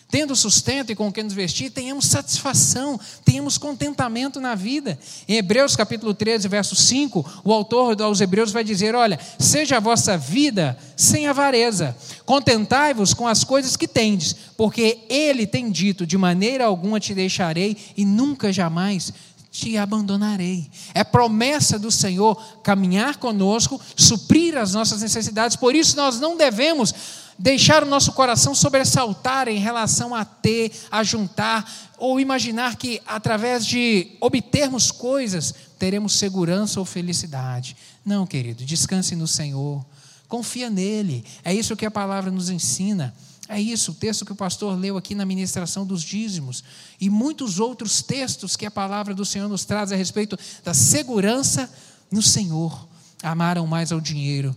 [0.10, 4.98] tendo sustento e com quem nos vestir, tenhamos satisfação, tenhamos contentamento na vida.
[5.28, 9.82] Em Hebreus capítulo 13, verso 5, o autor aos Hebreus vai dizer: Olha, seja a
[9.82, 16.18] vossa vida sem avareza, contentai-vos com as coisas que tendes, porque Ele tem dito: de
[16.18, 19.12] maneira alguma te deixarei e nunca jamais
[19.52, 20.70] te abandonarei.
[20.94, 26.94] É promessa do Senhor caminhar conosco, suprir as nossas necessidades, por isso nós não devemos
[27.38, 33.66] deixar o nosso coração sobressaltar em relação a ter, a juntar, ou imaginar que através
[33.66, 37.76] de obtermos coisas teremos segurança ou felicidade.
[38.06, 39.86] Não, querido, descanse no Senhor,
[40.28, 41.24] confia nele.
[41.44, 43.14] É isso que a palavra nos ensina.
[43.50, 46.64] É isso, o texto que o pastor leu aqui na ministração dos dízimos
[47.00, 51.72] e muitos outros textos que a palavra do Senhor nos traz a respeito da segurança
[52.12, 52.88] no Senhor.
[53.24, 54.54] Amaram mais ao dinheiro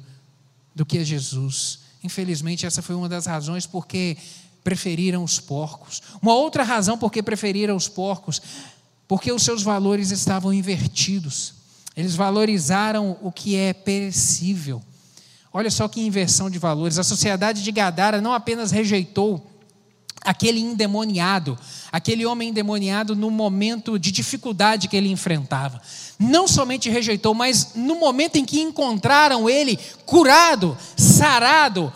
[0.74, 4.16] do que a Jesus Infelizmente, essa foi uma das razões porque
[4.64, 6.02] preferiram os porcos.
[6.20, 8.40] Uma outra razão porque preferiram os porcos,
[9.06, 11.54] porque os seus valores estavam invertidos.
[11.96, 14.82] Eles valorizaram o que é perecível.
[15.52, 16.98] Olha só que inversão de valores.
[16.98, 19.44] A sociedade de Gadara não apenas rejeitou
[20.24, 21.58] aquele endemoniado,
[21.90, 25.80] aquele homem endemoniado no momento de dificuldade que ele enfrentava.
[26.18, 31.92] Não somente rejeitou, mas no momento em que encontraram ele curado, sarado,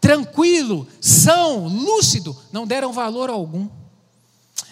[0.00, 3.68] tranquilo, são, lúcido, não deram valor algum.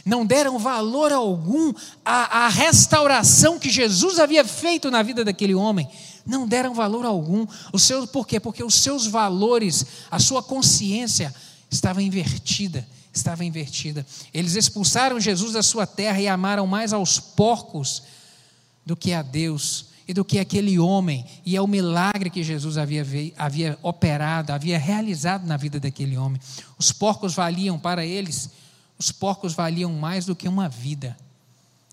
[0.05, 1.73] Não deram valor algum
[2.05, 5.89] à, à restauração que Jesus havia feito na vida daquele homem.
[6.25, 7.45] Não deram valor algum.
[7.73, 8.39] O seu, por quê?
[8.39, 11.35] Porque os seus valores, a sua consciência
[11.69, 12.87] estava invertida
[13.19, 14.07] estava invertida.
[14.33, 18.03] Eles expulsaram Jesus da sua terra e amaram mais aos porcos
[18.85, 21.25] do que a Deus e do que aquele homem.
[21.45, 23.05] E é o milagre que Jesus havia,
[23.37, 26.41] havia operado, havia realizado na vida daquele homem.
[26.79, 28.51] Os porcos valiam para eles,
[28.99, 31.17] os porcos valiam mais do que uma vida.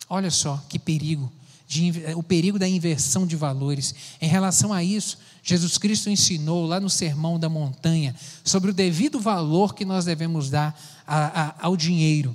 [0.10, 1.32] Olha só que perigo.
[1.68, 3.96] De, o perigo da inversão de valores.
[4.22, 9.20] Em relação a isso, Jesus Cristo ensinou lá no Sermão da Montanha sobre o devido
[9.20, 12.34] valor que nós devemos dar a, a, ao dinheiro.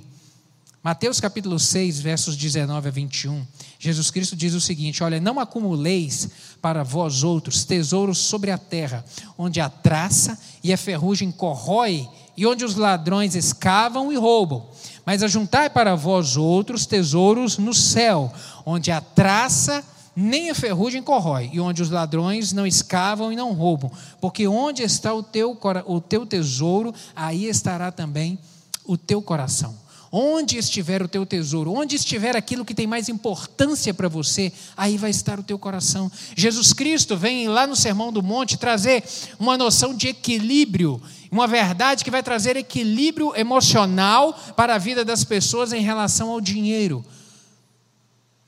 [0.83, 3.45] Mateus capítulo 6, versos 19 a 21,
[3.79, 6.29] Jesus Cristo diz o seguinte: Olha, não acumuleis
[6.61, 9.03] para vós outros tesouros sobre a terra,
[9.37, 14.69] onde a traça e a ferrugem corrói, e onde os ladrões escavam e roubam.
[15.05, 18.31] Mas ajuntai para vós outros tesouros no céu,
[18.65, 19.83] onde a traça
[20.19, 24.83] nem a ferrugem corrói, e onde os ladrões não escavam e não roubam, porque onde
[24.83, 28.37] está o teu, o teu tesouro, aí estará também
[28.85, 29.73] o teu coração.
[30.11, 34.97] Onde estiver o teu tesouro, onde estiver aquilo que tem mais importância para você, aí
[34.97, 36.11] vai estar o teu coração.
[36.35, 39.03] Jesus Cristo vem lá no Sermão do Monte trazer
[39.39, 40.99] uma noção de equilíbrio,
[41.31, 46.41] uma verdade que vai trazer equilíbrio emocional para a vida das pessoas em relação ao
[46.41, 47.05] dinheiro.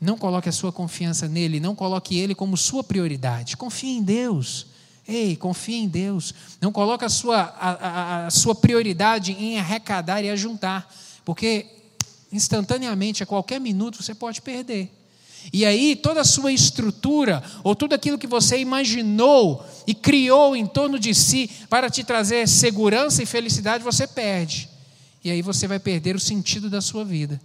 [0.01, 3.55] Não coloque a sua confiança nele, não coloque ele como sua prioridade.
[3.55, 4.65] Confie em Deus.
[5.07, 6.33] Ei, confie em Deus.
[6.59, 10.91] Não coloque a sua, a, a, a sua prioridade em arrecadar e ajuntar.
[11.23, 11.67] Porque
[12.31, 14.91] instantaneamente, a qualquer minuto, você pode perder.
[15.53, 20.65] E aí, toda a sua estrutura, ou tudo aquilo que você imaginou e criou em
[20.65, 24.67] torno de si para te trazer segurança e felicidade, você perde.
[25.23, 27.39] E aí você vai perder o sentido da sua vida.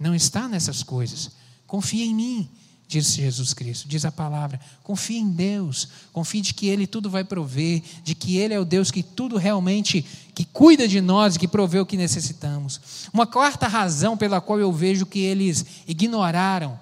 [0.00, 1.30] Não está nessas coisas.
[1.68, 2.48] Confia em mim,
[2.88, 4.58] diz Jesus Cristo, diz a palavra.
[4.82, 8.64] Confie em Deus, confie de que Ele tudo vai prover, de que Ele é o
[8.64, 10.04] Deus que tudo realmente,
[10.34, 12.80] que cuida de nós que provê o que necessitamos.
[13.12, 16.80] Uma quarta razão pela qual eu vejo que eles ignoraram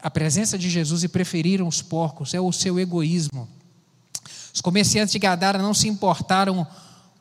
[0.00, 3.46] a presença de Jesus e preferiram os porcos é o seu egoísmo.
[4.54, 6.66] Os comerciantes de Gadara não se importaram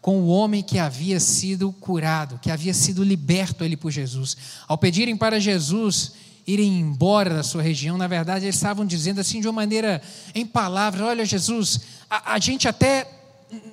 [0.01, 4.35] com o homem que havia sido curado, que havia sido liberto ele por Jesus.
[4.67, 6.13] Ao pedirem para Jesus
[6.47, 10.01] irem embora da sua região, na verdade, eles estavam dizendo assim de uma maneira
[10.33, 13.07] em palavras: Olha, Jesus, a, a gente até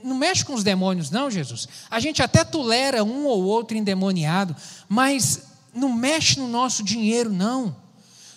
[0.04, 1.66] não mexe com os demônios, não, Jesus.
[1.90, 4.54] A gente até tolera um ou outro endemoniado,
[4.88, 7.74] mas não mexe no nosso dinheiro, não.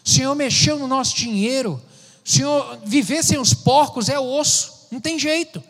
[0.03, 1.81] O Senhor mexeu no nosso dinheiro.
[2.23, 5.61] O Senhor viver sem os porcos é osso, não tem jeito.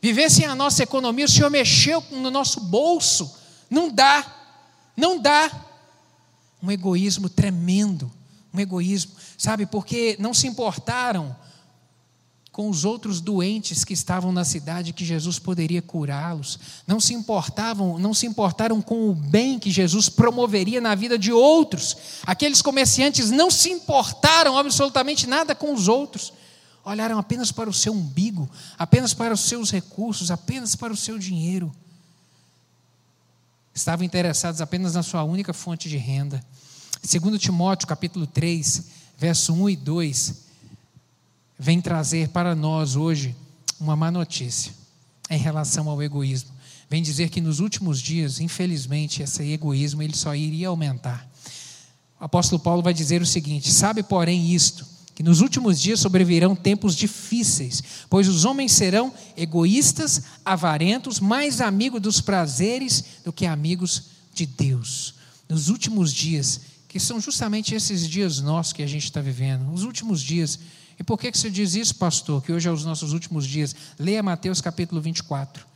[0.00, 3.34] Viver sem a nossa economia, o Senhor mexeu no nosso bolso.
[3.68, 4.24] Não dá.
[4.96, 5.50] Não dá.
[6.62, 8.10] Um egoísmo tremendo.
[8.52, 9.66] Um egoísmo, sabe?
[9.66, 11.36] Porque não se importaram
[12.58, 16.58] com os outros doentes que estavam na cidade que Jesus poderia curá-los.
[16.88, 21.32] Não se importavam, não se importaram com o bem que Jesus promoveria na vida de
[21.32, 21.96] outros.
[22.26, 26.32] Aqueles comerciantes não se importaram absolutamente nada com os outros
[26.88, 28.48] olharam apenas para o seu umbigo,
[28.78, 31.70] apenas para os seus recursos, apenas para o seu dinheiro.
[33.74, 36.42] Estavam interessados apenas na sua única fonte de renda.
[37.02, 38.84] Segundo Timóteo, capítulo 3,
[39.18, 40.34] verso 1 e 2,
[41.58, 43.36] vem trazer para nós hoje
[43.78, 44.72] uma má notícia
[45.28, 46.50] em relação ao egoísmo.
[46.88, 51.28] Vem dizer que nos últimos dias, infelizmente, esse egoísmo ele só iria aumentar.
[52.18, 54.86] O apóstolo Paulo vai dizer o seguinte: Sabe, porém, isto,
[55.18, 62.00] que nos últimos dias sobrevirão tempos difíceis, pois os homens serão egoístas, avarentos, mais amigos
[62.00, 65.14] dos prazeres do que amigos de Deus.
[65.48, 69.82] Nos últimos dias, que são justamente esses dias nossos que a gente está vivendo, os
[69.82, 70.56] últimos dias.
[70.96, 72.40] E por que, que você diz isso, pastor?
[72.40, 73.74] Que hoje é os nossos últimos dias.
[73.98, 75.66] Leia Mateus capítulo 24.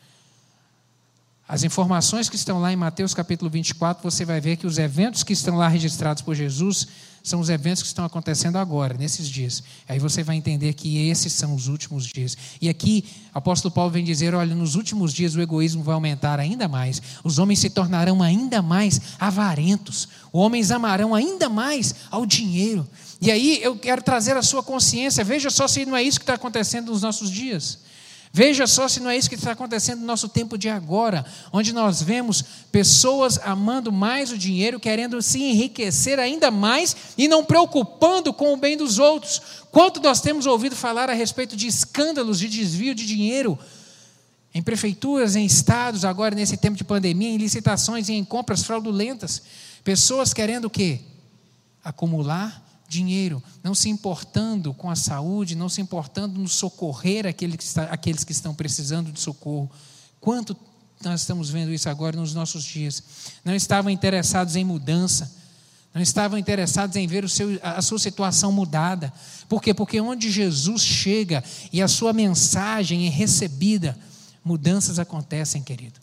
[1.49, 5.25] As informações que estão lá em Mateus capítulo 24, você vai ver que os eventos
[5.25, 6.87] que estão lá registrados por Jesus
[7.23, 9.63] são os eventos que estão acontecendo agora, nesses dias.
[9.89, 12.37] Aí você vai entender que esses são os últimos dias.
[12.61, 16.67] E aqui, apóstolo Paulo vem dizer: olha, nos últimos dias o egoísmo vai aumentar ainda
[16.67, 22.87] mais, os homens se tornarão ainda mais avarentos, os homens amarão ainda mais ao dinheiro.
[23.21, 26.25] E aí eu quero trazer a sua consciência, veja só se não é isso que
[26.25, 27.79] está acontecendo nos nossos dias.
[28.35, 31.71] Veja só se não é isso que está acontecendo no nosso tempo de agora, onde
[31.71, 32.43] nós vemos
[32.73, 38.57] pessoas amando mais o dinheiro, querendo se enriquecer ainda mais e não preocupando com o
[38.57, 39.43] bem dos outros.
[39.71, 43.59] Quanto nós temos ouvido falar a respeito de escândalos de desvio de dinheiro
[44.55, 49.43] em prefeituras, em estados, agora nesse tempo de pandemia, em licitações e em compras fraudulentas.
[49.85, 51.01] Pessoas querendo o quê?
[51.85, 57.65] Acumular dinheiro, não se importando com a saúde, não se importando no socorrer aqueles que,
[57.65, 59.71] está, aqueles que estão precisando de socorro.
[60.21, 60.55] Quanto
[61.03, 63.03] nós estamos vendo isso agora nos nossos dias?
[63.45, 65.35] Não estavam interessados em mudança,
[65.95, 69.11] não estavam interessados em ver seu, a sua situação mudada.
[69.49, 69.73] Por quê?
[69.73, 73.99] Porque onde Jesus chega e a sua mensagem é recebida,
[74.45, 75.99] mudanças acontecem, querido.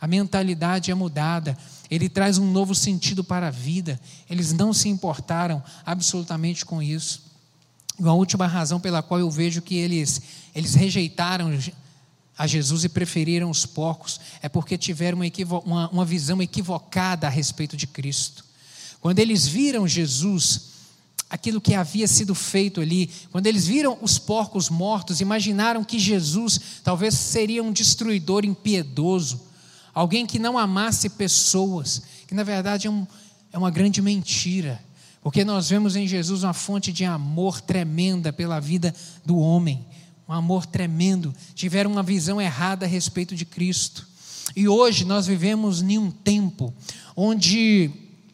[0.00, 1.58] A mentalidade é mudada,
[1.90, 4.00] ele traz um novo sentido para a vida.
[4.28, 7.22] Eles não se importaram absolutamente com isso.
[7.98, 10.20] E a última razão pela qual eu vejo que eles,
[10.54, 11.50] eles rejeitaram
[12.36, 17.30] a Jesus e preferiram os porcos é porque tiveram uma, uma, uma visão equivocada a
[17.30, 18.44] respeito de Cristo.
[19.00, 20.68] Quando eles viram Jesus,
[21.30, 26.60] aquilo que havia sido feito ali, quando eles viram os porcos mortos, imaginaram que Jesus
[26.84, 29.47] talvez seria um destruidor impiedoso
[29.98, 33.04] alguém que não amasse pessoas, que na verdade é, um,
[33.52, 34.80] é uma grande mentira,
[35.20, 38.94] Porque nós vemos em Jesus uma fonte de amor tremenda pela vida
[39.26, 39.84] do homem,
[40.28, 41.34] um amor tremendo.
[41.52, 44.06] Tiveram uma visão errada a respeito de Cristo.
[44.54, 46.72] E hoje nós vivemos em um tempo
[47.16, 47.90] onde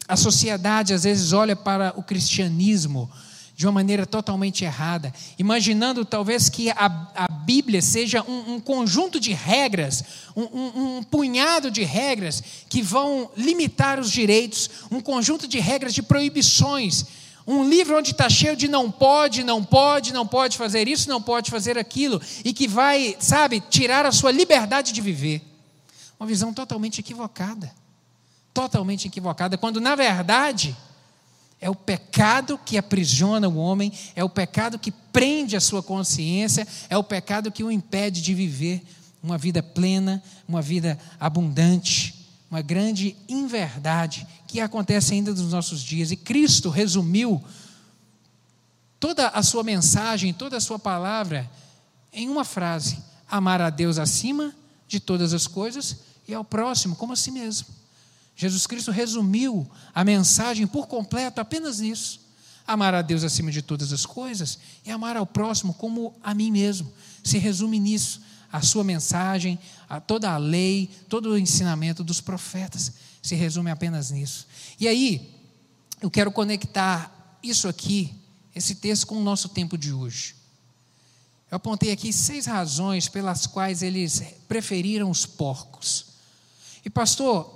[0.07, 3.09] a sociedade às vezes olha para o cristianismo
[3.55, 9.17] de uma maneira totalmente errada, imaginando talvez que a, a Bíblia seja um, um, conjunto
[9.17, 10.03] de regras,
[10.35, 15.93] um, um, um punhado de regras que vão limitar os direitos, um conjunto de regras
[15.93, 17.05] de proibições.
[17.47, 21.21] Um livro onde está cheio de não pode, não pode, não pode fazer isso, não
[21.21, 25.41] pode fazer aquilo, e que vai, sabe, tirar a sua liberdade de viver.
[26.19, 27.71] Uma visão totalmente equivocada.
[28.53, 30.75] Totalmente equivocada, quando na verdade
[31.59, 36.67] é o pecado que aprisiona o homem, é o pecado que prende a sua consciência,
[36.89, 38.83] é o pecado que o impede de viver
[39.23, 46.11] uma vida plena, uma vida abundante, uma grande inverdade que acontece ainda nos nossos dias.
[46.11, 47.43] E Cristo resumiu
[48.99, 51.49] toda a sua mensagem, toda a sua palavra
[52.13, 52.99] em uma frase:
[53.29, 54.53] amar a Deus acima
[54.87, 55.97] de todas as coisas
[56.27, 57.67] e ao próximo como a si mesmo.
[58.35, 62.19] Jesus Cristo resumiu a mensagem por completo apenas nisso:
[62.67, 66.51] amar a Deus acima de todas as coisas e amar ao próximo como a mim
[66.51, 66.91] mesmo.
[67.23, 68.21] Se resume nisso
[68.51, 69.59] a sua mensagem,
[69.89, 74.47] a toda a lei, todo o ensinamento dos profetas se resume apenas nisso.
[74.79, 75.33] E aí,
[76.01, 78.13] eu quero conectar isso aqui,
[78.53, 80.35] esse texto, com o nosso tempo de hoje.
[81.49, 86.07] Eu apontei aqui seis razões pelas quais eles preferiram os porcos.
[86.83, 87.54] E, pastor,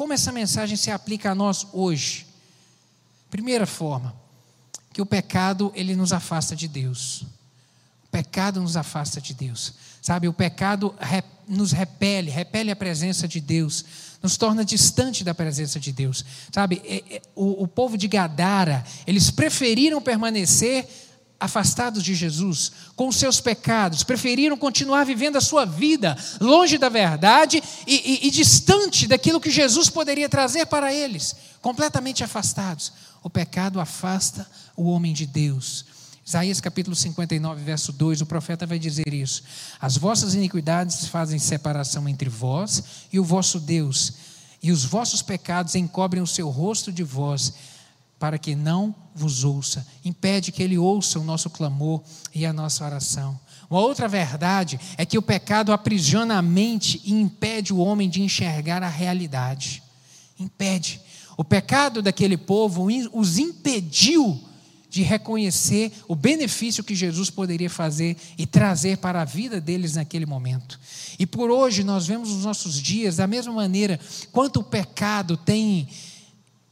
[0.00, 2.26] como essa mensagem se aplica a nós hoje?
[3.30, 4.16] Primeira forma,
[4.94, 7.26] que o pecado ele nos afasta de Deus.
[8.04, 9.74] O pecado nos afasta de Deus.
[10.00, 10.94] Sabe, o pecado
[11.46, 13.84] nos repele, repele a presença de Deus,
[14.22, 16.24] nos torna distante da presença de Deus.
[16.50, 16.80] Sabe,
[17.34, 20.88] o, o povo de Gadara, eles preferiram permanecer
[21.40, 27.62] afastados de Jesus, com seus pecados, preferiram continuar vivendo a sua vida longe da verdade
[27.86, 32.92] e, e, e, distante daquilo que Jesus poderia trazer para eles, completamente afastados.
[33.22, 35.86] O pecado afasta o homem de Deus.
[36.24, 39.42] Isaías capítulo 59, verso 2, o profeta vai dizer isso:
[39.80, 44.12] As vossas iniquidades fazem separação entre vós e o vosso Deus,
[44.62, 47.54] e os vossos pecados encobrem o seu rosto de vós
[48.20, 49.84] para que não vos ouça.
[50.04, 52.02] Impede que ele ouça o nosso clamor
[52.34, 53.40] e a nossa oração.
[53.68, 58.20] Uma outra verdade é que o pecado aprisiona a mente e impede o homem de
[58.20, 59.82] enxergar a realidade.
[60.38, 61.00] Impede.
[61.34, 64.38] O pecado daquele povo os impediu
[64.90, 70.26] de reconhecer o benefício que Jesus poderia fazer e trazer para a vida deles naquele
[70.26, 70.78] momento.
[71.18, 73.98] E por hoje nós vemos nos nossos dias, da mesma maneira,
[74.32, 75.88] quanto o pecado tem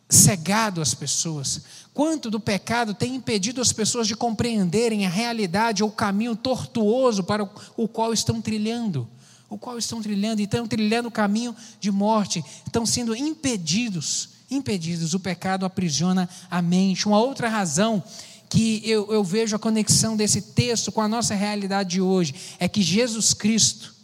[0.09, 1.61] cegado as pessoas,
[1.93, 7.23] quanto do pecado tem impedido as pessoas de compreenderem a realidade ou o caminho tortuoso
[7.23, 9.07] para o qual estão trilhando,
[9.51, 15.13] o qual estão trilhando, e estão trilhando o caminho de morte, estão sendo impedidos, impedidos,
[15.13, 17.07] o pecado aprisiona a mente.
[17.07, 18.03] Uma outra razão
[18.49, 22.67] que eu, eu vejo a conexão desse texto com a nossa realidade de hoje é
[22.67, 23.95] que Jesus Cristo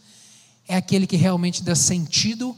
[0.68, 2.54] é aquele que realmente dá sentido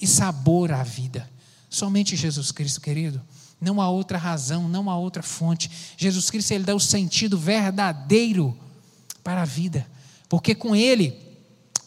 [0.00, 1.28] e sabor à vida.
[1.76, 3.20] Somente Jesus Cristo, querido.
[3.60, 5.70] Não há outra razão, não há outra fonte.
[5.94, 8.56] Jesus Cristo ele dá o sentido verdadeiro
[9.22, 9.86] para a vida.
[10.26, 11.14] Porque com ele,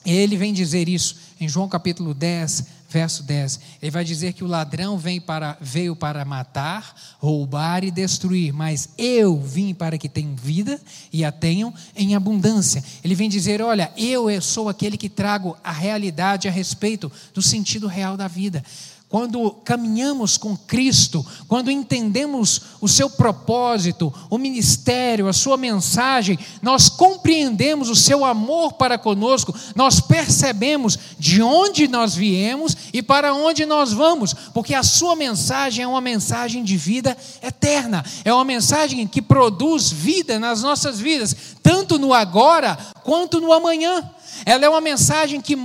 [0.05, 3.59] ele vem dizer isso em João capítulo 10, verso 10.
[3.81, 8.89] Ele vai dizer que o ladrão vem para, veio para matar, roubar e destruir, mas
[8.95, 10.79] eu vim para que tenham vida
[11.11, 12.83] e a tenham em abundância.
[13.03, 17.87] Ele vem dizer: olha, eu sou aquele que trago a realidade a respeito do sentido
[17.87, 18.63] real da vida
[19.09, 26.89] quando caminhamos com Cristo, quando entendemos o seu propósito, o ministério, a sua mensagem, nós
[26.89, 33.65] compreendemos o seu amor para conosco, nós percebemos de onde nós viemos e para onde
[33.65, 39.07] nós vamos, porque a sua mensagem é uma mensagem de vida eterna, é uma mensagem
[39.07, 44.07] que produz vida nas nossas vidas, tanto no agora quanto no amanhã.
[44.45, 45.55] Ela é uma mensagem que,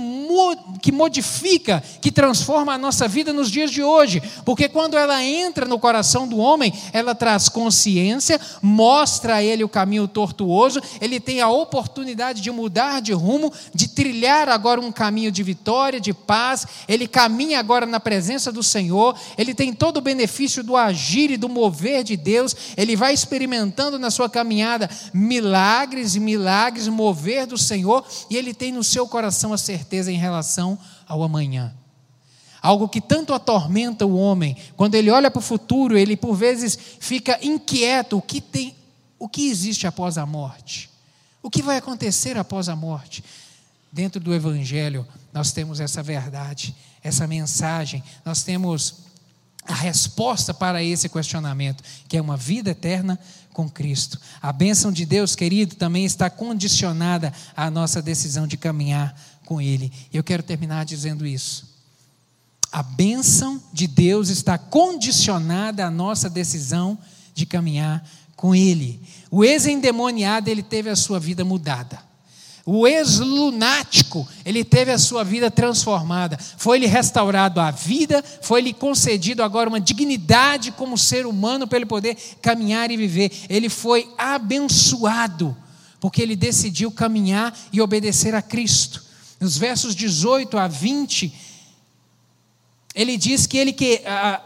[0.81, 5.65] que modifica, que transforma a nossa vida nos dias de hoje, porque quando ela entra
[5.65, 11.41] no coração do homem, ela traz consciência, mostra a ele o caminho tortuoso, ele tem
[11.41, 16.65] a oportunidade de mudar de rumo, de trilhar agora um caminho de vitória, de paz,
[16.87, 21.37] ele caminha agora na presença do Senhor, ele tem todo o benefício do agir e
[21.37, 27.57] do mover de Deus, ele vai experimentando na sua caminhada milagres e milagres, mover do
[27.57, 30.75] Senhor, e ele tem tem no seu coração a certeza em relação
[31.07, 31.71] ao amanhã.
[32.59, 34.57] algo que tanto atormenta o homem.
[34.75, 38.75] Quando ele olha para o futuro, ele por vezes fica inquieto: o que tem,
[39.19, 40.89] o que existe após a morte?
[41.43, 43.23] O que vai acontecer após a morte?
[43.91, 49.04] Dentro do Evangelho, nós temos essa verdade, essa mensagem, nós temos
[49.67, 53.19] a resposta para esse questionamento, que é uma vida eterna
[53.51, 54.19] com Cristo.
[54.41, 59.91] A bênção de Deus, querido, também está condicionada à nossa decisão de caminhar com Ele.
[60.13, 61.73] Eu quero terminar dizendo isso.
[62.71, 66.97] A bênção de Deus está condicionada à nossa decisão
[67.33, 68.05] de caminhar
[68.35, 69.01] com Ele.
[69.31, 71.99] O ex-endemoniado, ele teve a sua vida mudada.
[72.67, 76.35] O ex-lunático, ele teve a sua vida transformada.
[76.57, 82.17] Foi-lhe restaurado a vida, foi-lhe concedido agora uma dignidade como ser humano para ele poder
[82.41, 83.31] caminhar e viver.
[83.47, 85.55] Ele foi abençoado,
[85.99, 89.03] porque ele decidiu caminhar e obedecer a Cristo.
[89.39, 91.31] Nos versos 18 a 20,
[92.95, 94.01] ele diz que ele que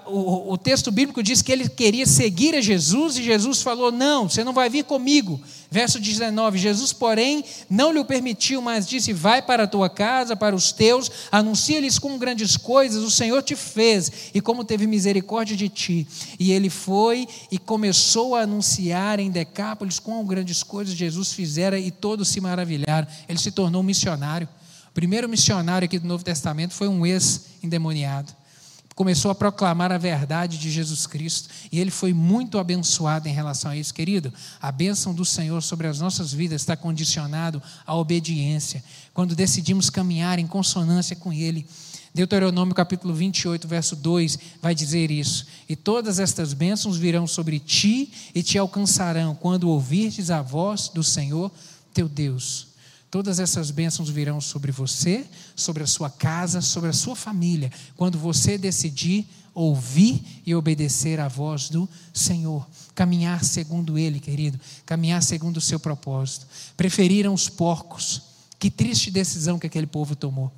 [0.08, 4.28] o, o, texto bíblico diz que ele queria seguir a Jesus e Jesus falou: "Não,
[4.28, 5.39] você não vai vir comigo".
[5.70, 10.56] Verso 19: Jesus, porém, não lhe permitiu, mas disse: "Vai para a tua casa, para
[10.56, 15.70] os teus, anuncia-lhes com grandes coisas o Senhor te fez e como teve misericórdia de
[15.70, 16.08] ti".
[16.39, 21.91] E ele foi e começou a anunciar em Decápolis quão grandes coisas Jesus fizera e
[21.91, 23.08] todos se maravilharam.
[23.28, 24.50] Ele se tornou um missionário.
[24.89, 28.39] O primeiro missionário aqui do Novo Testamento foi um ex-endemoniado
[29.00, 33.72] começou a proclamar a verdade de Jesus Cristo e ele foi muito abençoado em relação
[33.72, 34.34] a isso, querido.
[34.62, 38.84] A bênção do Senhor sobre as nossas vidas está condicionado à obediência.
[39.14, 41.66] Quando decidimos caminhar em consonância com Ele,
[42.14, 45.47] Deuteronômio capítulo 28, verso 2 vai dizer isso.
[45.70, 51.06] E todas estas bênçãos virão sobre ti e te alcançarão quando ouvirdes a voz do
[51.06, 51.50] Senhor
[51.93, 52.68] teu Deus.
[53.12, 58.20] Todas essas bênçãos virão sobre você, sobre a sua casa, sobre a sua família, quando
[58.20, 62.68] você decidir ouvir e obedecer à voz do Senhor.
[62.93, 66.47] Caminhar segundo Ele, querido, caminhar segundo o seu propósito.
[66.78, 68.22] Preferiram os porcos.
[68.60, 70.51] Que triste decisão que aquele povo tomou.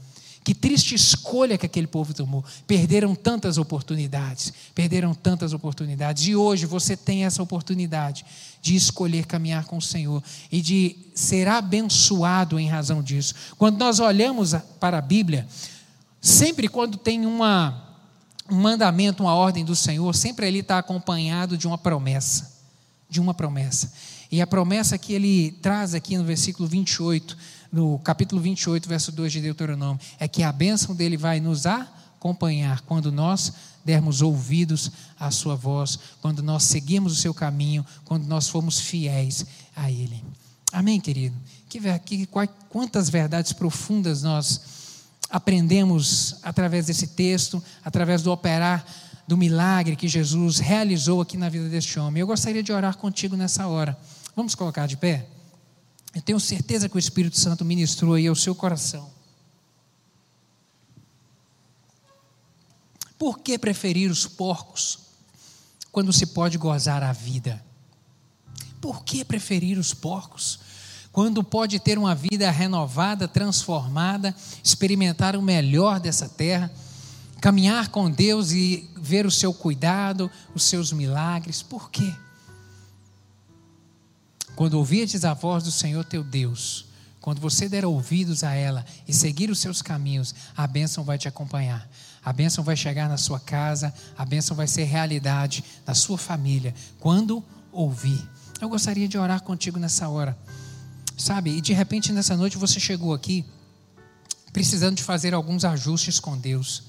[0.43, 2.43] Que triste escolha que aquele povo tomou.
[2.65, 6.25] Perderam tantas oportunidades, perderam tantas oportunidades.
[6.25, 8.25] E hoje você tem essa oportunidade
[8.59, 13.35] de escolher caminhar com o Senhor e de ser abençoado em razão disso.
[13.57, 15.47] Quando nós olhamos para a Bíblia,
[16.19, 17.99] sempre quando tem uma,
[18.49, 22.51] um mandamento, uma ordem do Senhor, sempre ele está acompanhado de uma promessa.
[23.07, 23.93] De uma promessa.
[24.31, 27.37] E a promessa que ele traz aqui no versículo 28
[27.71, 32.81] no capítulo 28, verso 2 de Deuteronômio, é que a bênção dele vai nos acompanhar
[32.81, 33.53] quando nós
[33.83, 39.45] dermos ouvidos à sua voz, quando nós seguimos o seu caminho, quando nós formos fiéis
[39.75, 40.23] a ele.
[40.71, 41.35] Amém, querido?
[41.67, 42.27] Que, que,
[42.69, 44.61] quantas verdades profundas nós
[45.29, 48.85] aprendemos através desse texto, através do operar
[49.27, 52.19] do milagre que Jesus realizou aqui na vida deste homem.
[52.19, 53.97] Eu gostaria de orar contigo nessa hora.
[54.35, 55.25] Vamos colocar de pé?
[56.13, 59.09] Eu tenho certeza que o Espírito Santo ministrou aí ao seu coração.
[63.17, 64.99] Por que preferir os porcos
[65.91, 67.63] quando se pode gozar a vida?
[68.81, 70.59] Por que preferir os porcos
[71.11, 76.71] quando pode ter uma vida renovada, transformada, experimentar o melhor dessa terra,
[77.39, 81.61] caminhar com Deus e ver o seu cuidado, os seus milagres?
[81.61, 82.13] Por quê?
[84.61, 86.85] Quando ouvirdes a voz do Senhor teu Deus,
[87.19, 91.27] quando você der ouvidos a ela e seguir os seus caminhos, a bênção vai te
[91.27, 91.89] acompanhar.
[92.23, 96.75] A bênção vai chegar na sua casa, a bênção vai ser realidade na sua família,
[96.99, 98.23] quando ouvir.
[98.61, 100.37] Eu gostaria de orar contigo nessa hora,
[101.17, 101.57] sabe?
[101.57, 103.43] E de repente nessa noite você chegou aqui
[104.53, 106.83] precisando de fazer alguns ajustes com Deus.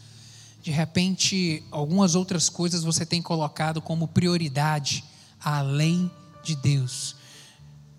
[0.62, 5.02] De repente, algumas outras coisas você tem colocado como prioridade
[5.40, 6.10] além
[6.44, 7.21] de Deus.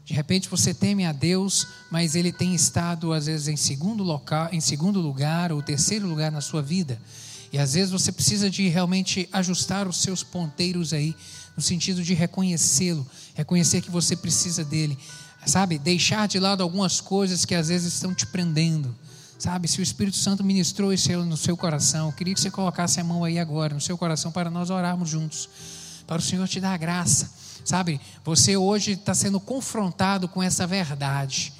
[0.06, 4.50] De repente você teme a Deus, mas ele tem estado às vezes em segundo local,
[4.52, 7.00] em segundo lugar ou terceiro lugar na sua vida.
[7.54, 11.16] E às vezes você precisa de realmente ajustar os seus ponteiros aí,
[11.56, 14.98] no sentido de reconhecê-lo, reconhecer que você precisa dele,
[15.46, 15.78] sabe?
[15.78, 18.94] Deixar de lado algumas coisas que às vezes estão te prendendo.
[19.38, 23.00] Sabe, se o Espírito Santo ministrou isso no seu coração, eu queria que você colocasse
[23.00, 25.50] a mão aí agora, no seu coração, para nós orarmos juntos,
[26.08, 31.54] para o Senhor te dar graça Sabe, você hoje está sendo confrontado com essa verdade.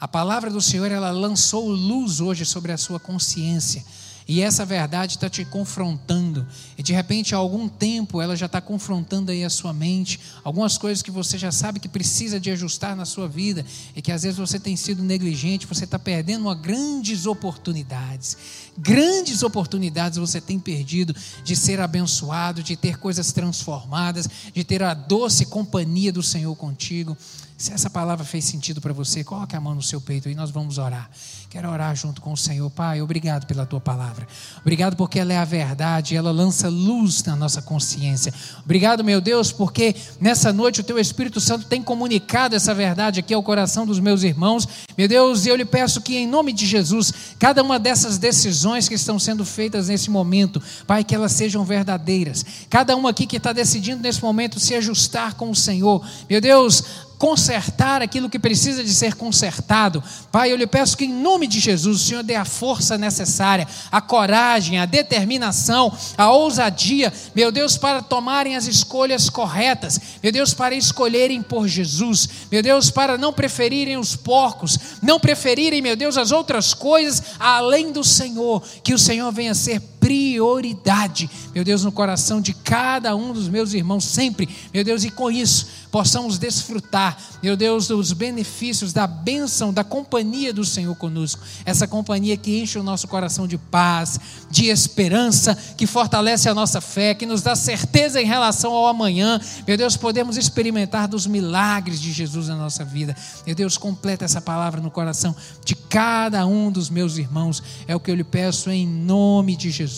[0.00, 3.84] A palavra do Senhor, ela lançou luz hoje sobre a sua consciência.
[4.28, 8.60] E essa verdade está te confrontando, e de repente há algum tempo ela já está
[8.60, 12.94] confrontando aí a sua mente, algumas coisas que você já sabe que precisa de ajustar
[12.94, 13.64] na sua vida,
[13.96, 18.36] e que às vezes você tem sido negligente, você está perdendo uma grandes oportunidades,
[18.76, 24.92] grandes oportunidades você tem perdido de ser abençoado, de ter coisas transformadas, de ter a
[24.92, 27.16] doce companhia do Senhor contigo.
[27.58, 30.48] Se essa palavra fez sentido para você, coloque a mão no seu peito e nós
[30.48, 31.10] vamos orar.
[31.50, 32.70] Quero orar junto com o Senhor.
[32.70, 34.28] Pai, obrigado pela tua palavra.
[34.60, 38.32] Obrigado porque ela é a verdade, ela lança luz na nossa consciência.
[38.64, 43.34] Obrigado, meu Deus, porque nessa noite o teu Espírito Santo tem comunicado essa verdade aqui
[43.34, 44.68] ao coração dos meus irmãos.
[44.96, 48.94] Meu Deus, eu lhe peço que em nome de Jesus, cada uma dessas decisões que
[48.94, 52.44] estão sendo feitas nesse momento, Pai, que elas sejam verdadeiras.
[52.70, 56.06] Cada uma aqui que está decidindo nesse momento se ajustar com o Senhor.
[56.30, 60.02] Meu Deus, consertar aquilo que precisa de ser consertado.
[60.30, 63.66] Pai, eu lhe peço que em nome de Jesus o Senhor dê a força necessária,
[63.90, 70.54] a coragem, a determinação, a ousadia, meu Deus, para tomarem as escolhas corretas, meu Deus,
[70.54, 76.16] para escolherem por Jesus, meu Deus, para não preferirem os porcos, não preferirem, meu Deus,
[76.16, 81.92] as outras coisas além do Senhor, que o Senhor venha ser prioridade, meu Deus, no
[81.92, 87.18] coração de cada um dos meus irmãos, sempre, meu Deus, e com isso possamos desfrutar,
[87.42, 92.78] meu Deus, dos benefícios, da bênção, da companhia do Senhor conosco, essa companhia que enche
[92.78, 94.18] o nosso coração de paz,
[94.50, 99.38] de esperança, que fortalece a nossa fé, que nos dá certeza em relação ao amanhã,
[99.66, 104.40] meu Deus, podemos experimentar dos milagres de Jesus na nossa vida, meu Deus, completa essa
[104.40, 105.36] palavra no coração
[105.66, 109.70] de cada um dos meus irmãos, é o que eu lhe peço em nome de
[109.70, 109.97] Jesus.